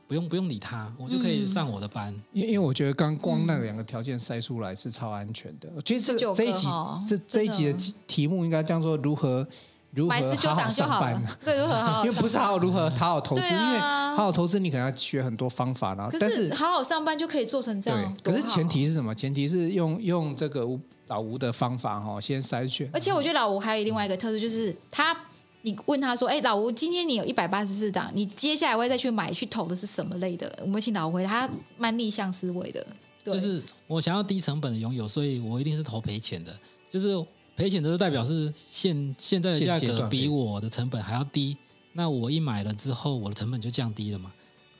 [0.07, 2.11] 不用不用理它，我就可以上我的班。
[2.33, 5.69] 因、嗯、因为我觉得刚光那两个条件筛出来是超安全的。
[5.85, 6.67] 其实这这一集
[7.07, 9.47] 这这一集的题目应该叫做如何
[9.91, 11.23] 如何好好上班。
[11.45, 12.05] 对，如何好好。
[12.07, 18.17] 因为不是好好如何好好投资，啊、因为好好投资你可能要学很多方法，然后但是好好上班就可以做成这样。
[18.23, 19.13] 可是前提是什么？
[19.13, 20.67] 前提是用用这个。
[21.09, 22.89] 老吴的方法哈，先筛选。
[22.93, 25.15] 而且我觉得老吴还有另外一个特质，就是他，
[25.63, 32.85] 你问他说：“哎，老吴，今天你有一百八十四档，你接下来会再去买去投的是什么类的？”我们请老吴回答，他蛮逆向思维的。
[33.23, 36.57] 对，就是我想要低成本的拥有，所以我一定是投赔钱的。
[36.87, 37.09] 就是
[37.55, 41.57] 赔钱的，就代表是现现在的价格比我的成本还要低。
[41.93, 44.31] 那我一买了之后，我的成本就降低了嘛。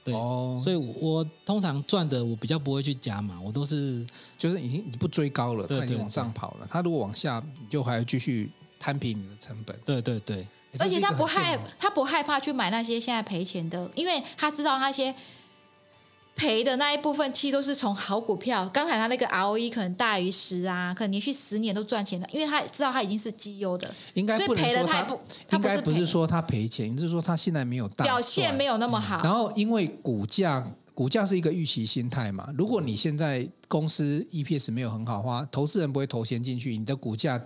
[0.04, 4.06] 对，哦、所以我通常赚的我比较不会去加嘛，我都是
[4.38, 6.68] 就是已经你不追高了，它已经往上跑了。
[6.70, 9.78] 它如果往下，你就还要继续摊平你的成本。
[9.86, 10.48] 对对对，
[10.80, 15.14] 而且他不害他不害怕去买那些现在赔钱的，因为他知道那些。
[16.40, 18.68] 赔的那一部分，其实都是从好股票。
[18.70, 23.94] 刚才他那个 ROE 可能大于十啊，可能连续十年都赚钱的，因为他知道他已经是绩优的。
[24.14, 25.20] 应该不能说他，不
[25.52, 29.22] 应该不是说他赔钱，就是说他现在没有大表现没有那么好。
[29.22, 32.50] 然后因为股价，股价是一个预期心态嘛。
[32.58, 37.42] 如果你现在公司 EPS 没有很好的话，投资人不会投钱进去，你的股价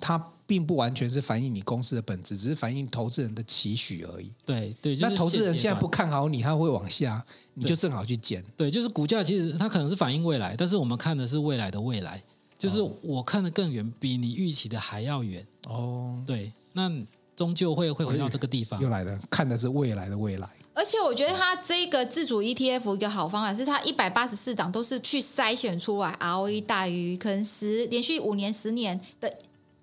[0.00, 0.32] 它。
[0.50, 4.32] 并不完全是反映你公司的本质，只是反映投资人的期许而已。
[4.44, 8.44] 对对，那投资人现在不看好你，他会往下，你就正好去减。
[8.56, 12.20] 对，就是股价其实它可能是反映未来，但是我们看的是未来的未来，
[12.58, 15.46] 就是我看的更远，比你预期的还要远。
[15.68, 16.90] 哦，对，那
[17.36, 18.80] 终究会会回到这个地方。
[18.80, 20.50] 又来了，看的是未来的未来。
[20.74, 29.32] 而且我觉得它这个自主 ETF 一个好方法是，它一百八十四档都是去筛选出来 ROE 大于可能十连续五年、十年的。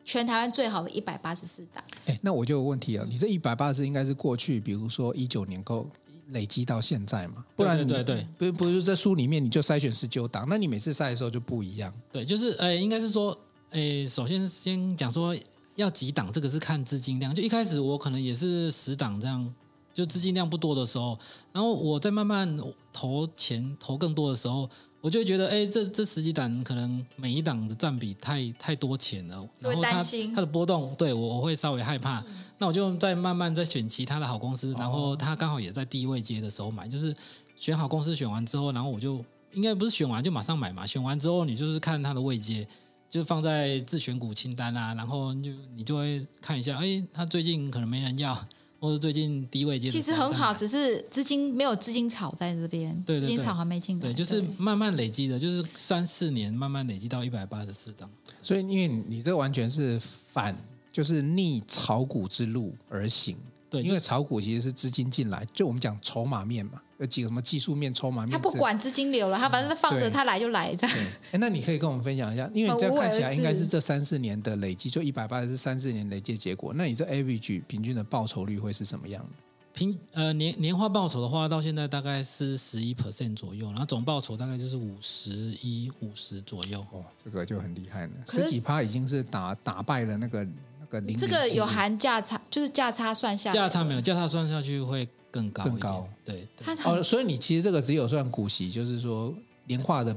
[0.07, 1.83] 全台湾最好的一百八十四档。
[2.05, 3.05] 哎，那我就有问题了。
[3.05, 5.85] 你这一百八十四应该是过去，比如说一九年够
[6.29, 7.45] 累积到现在嘛？
[7.57, 11.93] 不然对对对，不不是在书里面你就筛选十九档，那你每次筛的时候就不一样。
[12.09, 13.37] 对，就是呃，应该是说，
[13.71, 15.35] 哎，首先先讲说
[15.75, 17.35] 要几档，这个是看资金量。
[17.35, 19.53] 就一开始我可能也是十档这样，
[19.93, 21.19] 就资金量不多的时候，
[21.51, 22.57] 然后我再慢慢
[22.93, 24.69] 投钱投更多的时候。
[24.99, 32.19] 我就会觉得，哎，这这十几档可能每一档的占比太太多钱了，然后它它的波动，对我我会稍微害怕。
[32.21, 32.25] 嗯、
[32.57, 37.15] 那我就再慢慢再选其他的好公司，然后它刚好也在低位接的时候买，就是
[37.55, 42.67] 选好公司选完之后，然后我就应该不是选完就马上买嘛，选完之后你就是看它的位接，
[43.07, 48.37] 就放在自选股清单啊，然后就你就会看一下，哎，它最近可能没人要。
[48.79, 58.09] 或者最近低位接，其实很好，只是资金没有资金炒在这边，对对对，资金炒还没进来，对，就是慢慢累积的，就是三四年慢慢累积到一百八十四档。
[58.41, 59.99] 所以，因为你这完全是
[60.31, 60.55] 反，
[60.91, 63.35] 就是逆炒股之路而行。
[63.69, 66.81] 对，因为炒股其实是资金进来，就我们讲筹码面嘛。
[66.97, 68.31] 有几个什么技术面、筹码面？
[68.31, 70.97] 他不管资金流了，他反正他放着，他来就来这样。
[71.31, 76.73] 哎，那你可以跟我们分享一下，因为你这样看起来应该是这三四年的累积，就一百八十三四年累积结果。
[76.75, 79.29] 那你这 average 平均的报酬率会是什么样的？
[79.73, 85.31] 平呃年年化报酬的话，到现在大概是十一 percent 左右，然后总报酬大概就是五十
[85.61, 86.79] 一五十左右。
[86.91, 90.43] 哦，这个就很厉害了，十几趴已经是打打败了那个
[90.79, 91.15] 那个零。
[91.15, 95.07] 这个有含价差，就是价差算下价差没有价差算下去会。
[95.29, 99.33] 更高，更高，对，它哦，所以你其实这个只有算股息，就是说
[99.65, 100.15] 年化的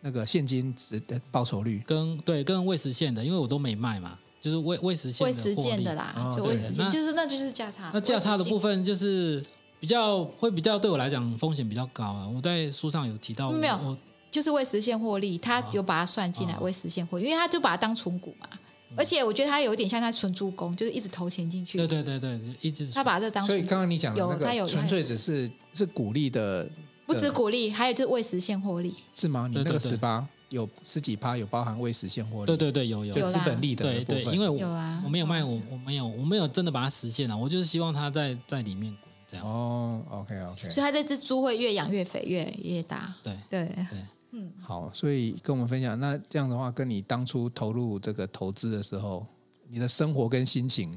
[0.00, 7.90] 那个现金值的报酬率，跟对跟未实现的，因为我都没卖嘛，就是未未实现的未实现的啦，就未实现，就是那就是价差。
[7.92, 9.44] 那价差的部分就是
[9.80, 12.28] 比较会比较对我来讲风险比较高啊。
[12.28, 13.96] 我在书上有提到，没有，
[14.30, 18.48] 就是未实现获利，他有把它算进来未实现获利，因为他就把它当存股嘛。
[18.96, 21.78] 而且我觉得他有点像他纯助攻，就是一直投钱进去。
[21.78, 23.44] 对对对对，一直他把这当。
[23.44, 26.68] 所以刚刚你讲的那个纯粹只是是鼓励的，
[27.06, 28.94] 不止鼓励，还有就是未实现获利。
[29.12, 29.48] 是吗？
[29.50, 32.46] 你那个十八有十几趴有包含未实现获利？
[32.46, 34.04] 对对对，有有有资本利的部分。
[34.04, 39.46] 对对，因为我有啊，我没有卖，我我没有我没有真的把它实现了，我就是希望它在在里面滚这样。
[39.46, 40.70] 哦，OK OK。
[40.70, 43.14] 所以它这只猪会越养越肥，越越大。
[43.22, 43.98] 对对对。
[44.36, 49.24] 嗯，好，所以跟我们分享，那这样的话，跟你当初投入这个投资的时候，
[49.68, 50.92] 你的生活跟心情，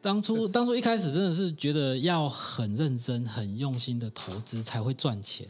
[0.00, 5.46] 当初 当初一开始真的是觉得要很认真、很用心的投资才会赚钱，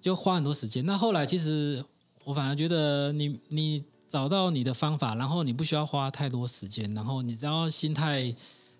[0.00, 0.86] 就花很多时间。
[0.86, 1.84] 那后来其实
[2.24, 8.34] 我反而觉得你，你你找到你的方法，然后你不需要花太多时间，然后你只要心态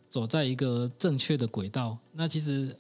[0.09, 2.75] 走在一个正确的轨道，那其实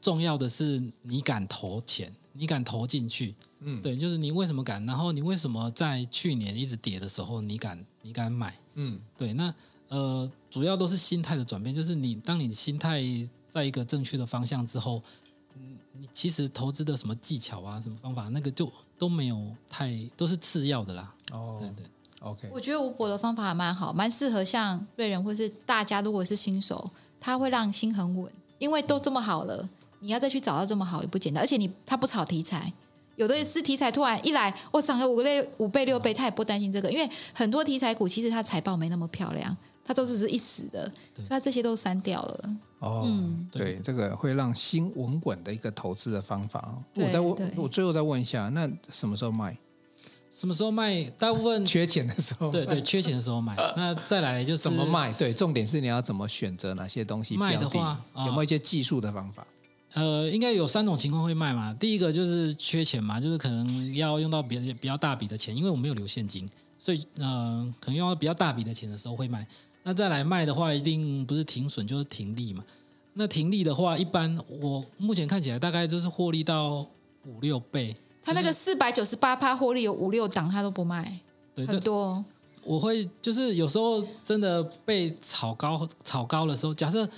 [0.00, 3.34] 重要的是你敢投钱，你敢投进去。
[3.60, 4.84] 嗯，对，就是你为什么敢？
[4.86, 8.56] 然后你为什么在去年一直跌的时候，你敢你敢买？
[8.74, 9.52] 嗯，对，那
[9.88, 11.74] 呃，主要都是心态的转变。
[11.74, 13.02] 就是你当你心态
[13.48, 15.02] 在一个正确的方向之后，
[15.56, 21.12] 嗯，你其实投资的什么技巧啊，什么方法，那个就都没有太都是次要的啦。
[21.32, 21.84] 哦，对对
[22.20, 22.48] ，OK。
[22.52, 32.72] 我觉得吴博的方法还蛮好，蛮适合像瑞仁或是大家，如果是新手，他会让心很稳，因为都这么好了，你要再去找到这么好也不简单，而且你他不炒题材。
[33.18, 39.54] 有的是题材突然一来，我涨了五倍、五倍、六倍，他也不担心这个，因为很多题材股其实它财报没那么漂亮，
[39.84, 40.84] 它都只是一时的，
[41.16, 42.56] 所以它这些都删掉了。
[42.78, 46.72] 哦，嗯、对，这个会让心稳稳的一个投资的方法。
[46.94, 49.58] 我再问，我最后再问一下，那什么时候卖？
[50.30, 51.02] 什么时候卖？
[51.18, 52.52] 大部分缺钱的时候。
[52.52, 53.56] 对对，缺钱的时候卖。
[53.76, 55.12] 那再来就是怎么卖？
[55.14, 59.44] 对，重点是你要怎么选择哪些东西卖的话，有没有一些技术的方法？
[59.98, 61.74] 呃，应该有三种情况会卖嘛。
[61.74, 69.44] 第一个就是缺钱嘛，就是可能要用到比较比较大笔的钱，因为我没有留现金，所以呃，可能用到比较大笔的钱的时候会卖。
[69.82, 72.62] 那再来卖的话，一定不是停损就是停利嘛。
[73.14, 76.86] 那停利的话，一般我目前看起来大概就是获利到
[77.26, 77.96] 五六倍。
[78.22, 81.18] 他那个四百九十八趴获利有五六档，他都不卖，
[81.56, 82.24] 对，很多。
[82.62, 87.08] 我会就是有时候真的被炒高炒高的时候，假设。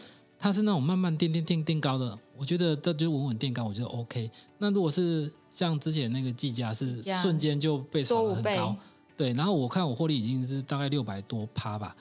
[0.42, 4.30] 它是那种慢慢垫垫垫垫高的，我觉得这就稳稳垫高，我觉得 OK。
[4.56, 8.74] 那如果是像之前那个计价是瞬间就被炒得很高，
[9.18, 11.94] 对，然后我看我获利已经是大概六百多趴吧，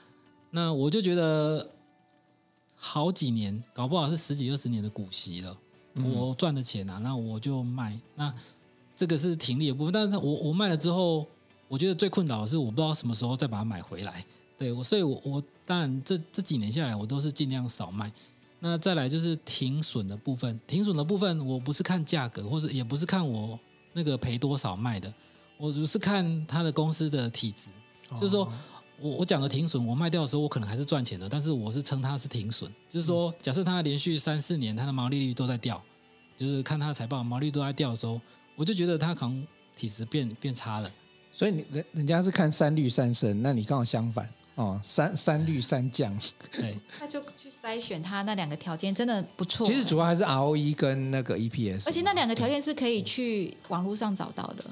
[0.52, 1.70] 那我就觉得
[2.78, 5.58] 好几年，搞不好是十几二十年的股息了，
[5.96, 8.00] 嗯、我赚的钱啊，那我就卖。
[8.16, 8.34] 那
[8.96, 11.28] 这个是停利的部分，但是我我卖了之后，
[11.68, 14.26] 我觉得最困扰的是我不知道什么时候再把它买回来。
[14.58, 18.12] 对，我所以，我我当然这这几年下来，我都是尽量少卖。
[18.60, 23.58] 那再来就是停损的部分，停损的部分，我不是看价格，或者也不是看我
[23.94, 25.14] 那个赔多少卖的，
[25.58, 27.70] 我只是看他的公司的体质。
[28.10, 28.52] 哦、就是说
[29.00, 32.70] 我我讲的停损，我卖掉的时候，我可能还是赚钱的，但是我是称它是停损。
[32.90, 35.82] 就是说，假设它连续三四年它的毛利率都在掉，
[36.36, 38.20] 就是看它的财报毛利率都在掉的时候，
[38.56, 40.92] 我就觉得它可能体质变变差了。
[41.32, 44.30] 所以你人人家是看三绿三升，那你刚好相反。
[44.60, 46.14] 哦，三三绿三降，
[46.52, 49.66] 对， 他就去筛选他那两个条件，真的不错。
[49.66, 54.66] 其实主要还是 ROE 跟那个 EPS，而且那两个条件是可以去网络上找到的。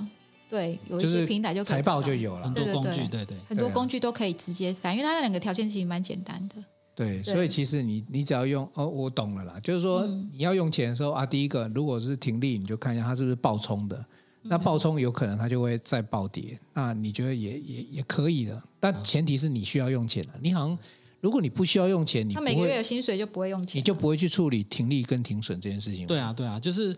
[0.49, 6.55] 对，有一些平台就可以财报就有了，很多工具，对对，对，很多工具都可以直接筛，因为它那两个条件其实蛮简单的。
[6.93, 14.05] 对，所以其实你你只要用哦，我懂了啦，就是说你要用钱的时候啊，第一个如果是停利，你就看一下它是不是暴冲的。
[14.49, 20.29] 那暴冲有可能它就会再暴跌，那你觉得也也也可以的，但前提是你需要用钱的。
[20.41, 20.77] 你好像
[21.21, 26.07] 如果你不需要用钱，你他每个月有薪水就不会用钱，你就不会去处理停利跟停损这件事情。
[26.07, 26.95] 对啊，对啊，就是。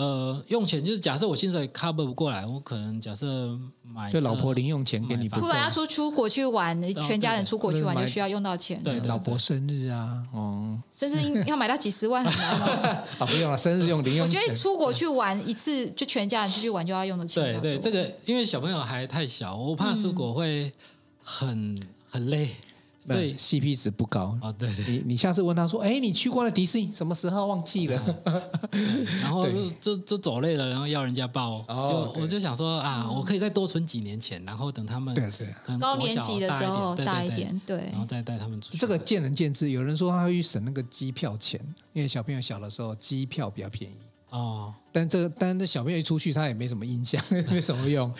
[0.00, 8.82] 呃，用钱就是假设我薪水 cover 不过来，我可能假设买就老婆零用钱给你不够，突然要出出国去玩，全家人出国去玩就需要用到钱。
[8.82, 13.02] 对，老婆生日啊，哦，生日要买到几十万很难吗？
[13.18, 14.40] 啊，不用了，生日用零用钱。
[14.40, 17.60] 我觉得出国去玩一次，就全家人出去玩就要用的钱。
[17.60, 20.72] 对对，这个因为小朋友还太小，我怕出国会
[21.22, 21.78] 很
[22.08, 22.48] 很累。
[23.06, 24.52] 所以 CP 值不高啊！
[24.52, 28.20] 对，对，你你下次问他说：“哎，你去过了迪士尼，什么时候忘记了？”
[29.22, 35.48] 然后就就就走累了，然后要人家抱，就我就想说啊，我可以再多存几年钱，然后等他们对对
[35.78, 38.78] 高年级的时候大一点，对，然后再带他们出去。
[38.78, 41.58] 这个见仁见智，有人说他会去省那个机票钱，
[41.94, 43.94] 因为小朋友小的时候机票比较便宜。
[44.30, 48.12] 哦，但这个，但这小朋友一出去，他也没什么印象， 没什么用。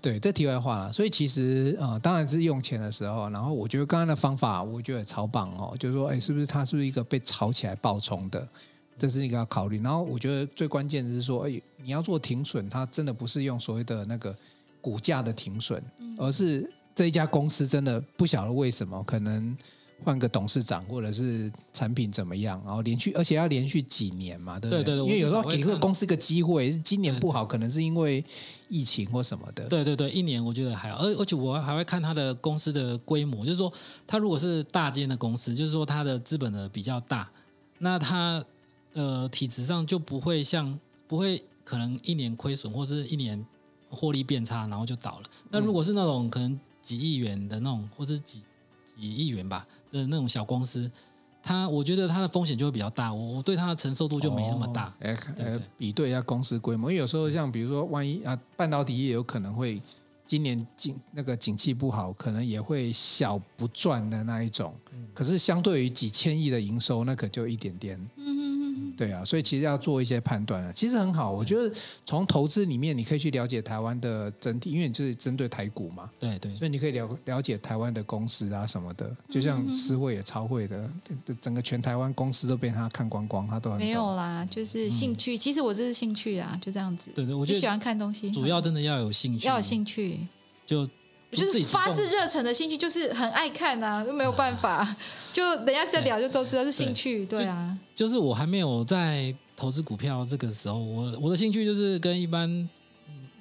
[0.00, 0.92] 对，这题外话了。
[0.92, 3.28] 所以其实呃，当然是用钱的时候。
[3.30, 5.74] 然后我觉得刚刚的方法，我觉得超棒哦。
[5.78, 8.48] 就是说，哎，是不是他是不是一个被炒起来爆冲的？
[8.96, 9.80] 这是一个要考虑。
[9.82, 14.34] 然后我觉得最关键的是说，哎，你要做停损，它真的不是用所谓的那个
[14.80, 15.82] 股价的停损，
[16.16, 19.56] 而是这一家公司真的不晓得为什么，可能
[20.04, 24.84] 换个董事长或者是产品怎么样，然后连续而且要连续几年嘛，对不对？
[24.84, 28.24] 对对对，因为有时候给这个公司一个机会，今年不好，可能是因为
[28.68, 29.66] 疫情或什么的。
[29.68, 33.72] 对对对，一年我觉得还好，而而且我还会看他的公司的规模，就是说
[34.06, 37.30] 他如果是大间的公司，就是说他的资本的比较大，
[37.78, 38.44] 那他
[38.92, 40.78] 呃体质上就不会像
[41.08, 43.44] 不会可能一年亏损或是一年
[43.90, 45.22] 获利变差，然后就倒了。
[45.50, 48.42] 那如果是那种可能几亿元的那种，或是几
[48.84, 49.66] 几亿元吧
[49.96, 50.90] 的那种小公司，
[51.42, 54.92] 它我觉得它的风险就会比较大，我我对它的承受度就没那么大。
[55.00, 59.80] 哎、哦，呃，比对一下公司规模，因为有时候像比如说，万一啊，半导体也有可能会
[60.24, 64.74] 今年景那个景气不好，可能也会小不赚的那一种。
[64.92, 67.98] 嗯、可是相对于几千亿的营收，那可就一点点。
[68.16, 68.55] 嗯
[68.96, 71.30] 对啊，所以其实要做一些判断了，其实很好。
[71.30, 71.70] 我觉得
[72.04, 76.10] 从投资里面，你可以去了解台湾的整体，因为你就是针对台股嘛。
[76.18, 80.90] 对对，所以你可以了了解台湾的公司啊什么的，就像思慧也超会的，
[81.40, 83.78] 整个全台湾公司都被他看光光，他都很。
[83.78, 85.36] 没有啦，就是兴趣。
[85.36, 87.10] 其实我这是兴趣啊，就这样子。
[87.14, 88.30] 对对，我就喜欢看东西。
[88.30, 90.20] 主要真的要有兴趣，要有兴趣，
[90.64, 90.88] 就。
[91.30, 94.96] 就是发自热忱的兴趣，就是很爱看啊，都没有办法。
[95.32, 98.06] 就人家在聊，就都知道是兴趣，对，对啊就。
[98.06, 102.68] 就是我还没有在投资股票这个时候，我我的兴趣就是跟一般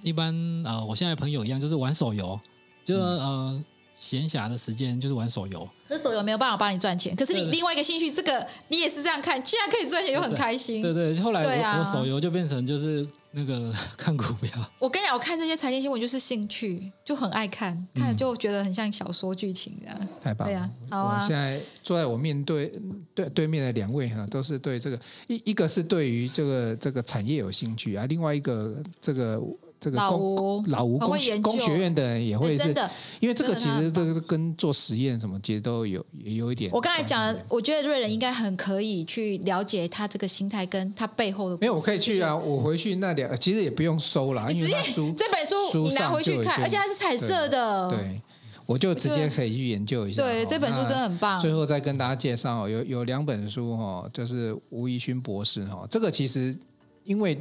[0.01, 0.33] 一般
[0.63, 2.39] 呃，我现在朋友一样，就是玩手游，
[2.83, 3.63] 就、嗯、呃。
[3.97, 7.15] 闲暇的时间就是玩手游，那手游没有办法帮你赚钱。
[7.15, 10.81] 可是你另外一个兴趣，这个你也是这样看，既然可以赚钱，又很开心。
[10.81, 14.51] 对对，后来我，啊、我手游就变成就是那个看股票。
[14.79, 20.07] 我跟你讲，我看这些财经新闻就是兴趣，就很爱看，看了就觉得很像小说剧情这样。
[20.21, 21.19] 太棒了，对啊，好啊。
[21.21, 22.71] 我现在坐在我面对
[23.13, 29.39] 对对面的两位哈，都是对这个一一个是对于这个这个产业有兴趣啊，另外一个这个。
[29.86, 32.73] 这个老吴，老吴工工学院的人也会是，
[33.19, 36.71] 因为这个其实这个跟做实验什么其实都有也有一点。
[36.73, 41.57] 我刚才讲，我觉得瑞仁应该很可以去了解他这个心态跟他背后的。
[41.61, 47.88] 没有，我可以去啊，我回去那两其实也不用收了，因为书这本书你拿回去看，而且它是彩色的。
[47.91, 48.19] 对，
[48.65, 50.23] 我就直接可以去研究一下。
[50.23, 51.39] 对，这本书真的很棒。
[51.39, 56.57] 最后再跟大家介绍，有有两本书哈，就是吴宜勋博士哈，这个其实
[57.03, 57.39] 因为。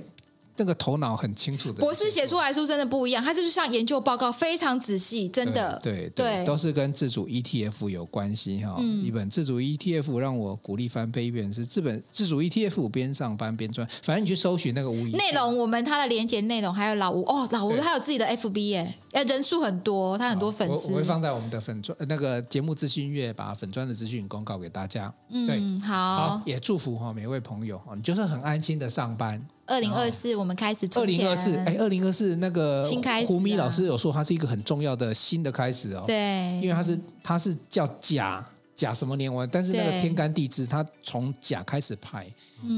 [0.56, 5.78] 这个头脑很清楚的博士写出来书真的不一样，他就是像研究报告，非常仔细，真的。
[5.82, 8.76] 对对，都是跟自主 ETF 有关系哈。
[8.78, 15.12] 嗯、一本自主 ETF 让我鼓励翻倍，一本是这本自主 ETF 边上班边赚，反正你去搜寻那个吴怡。
[15.12, 18.94] 内容我们他的连接内容还有老吴哦，老吴他有自己的 FB 耶，
[19.26, 20.88] 人数很多，他很多粉丝。
[20.88, 25.12] 我，我会放在我们的粉专那个节目资讯页，把粉专的资讯公告给大家。
[25.30, 29.44] 嗯，对，好，好，也祝福哈每位朋友哈，你就是很安心的上班。
[29.66, 30.88] 二零二四，我们开始。
[30.94, 33.26] 二零二四，哎，二零二四那个新开始。
[33.26, 36.04] 胡咪老师有说，它是一个很重要的新的开始哦。
[36.06, 38.44] 对，因为它是它是叫甲
[38.74, 42.26] 甲什么年完，但是那个天干地支，它从甲开始排，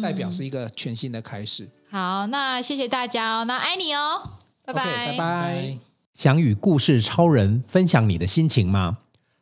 [0.02, 1.68] 代表是一个全新的开始。
[1.90, 4.22] 好，那谢谢大家哦，那爱你哦，
[4.64, 5.78] 拜拜拜拜。
[6.14, 8.98] 想与故事超人分享你的心情吗？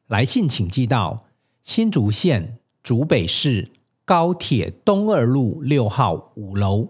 [0.09, 1.25] 来信请寄到
[1.63, 3.71] 新竹县竹北市
[4.05, 6.89] 高铁东二路六号五楼。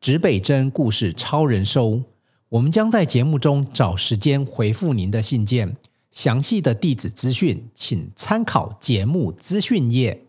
[0.00, 2.02] 指北针故事超人收，
[2.50, 5.76] 我们将在节目中找时间回复您的信件。
[6.12, 10.25] 详细的地址资讯，请参考节目资讯页。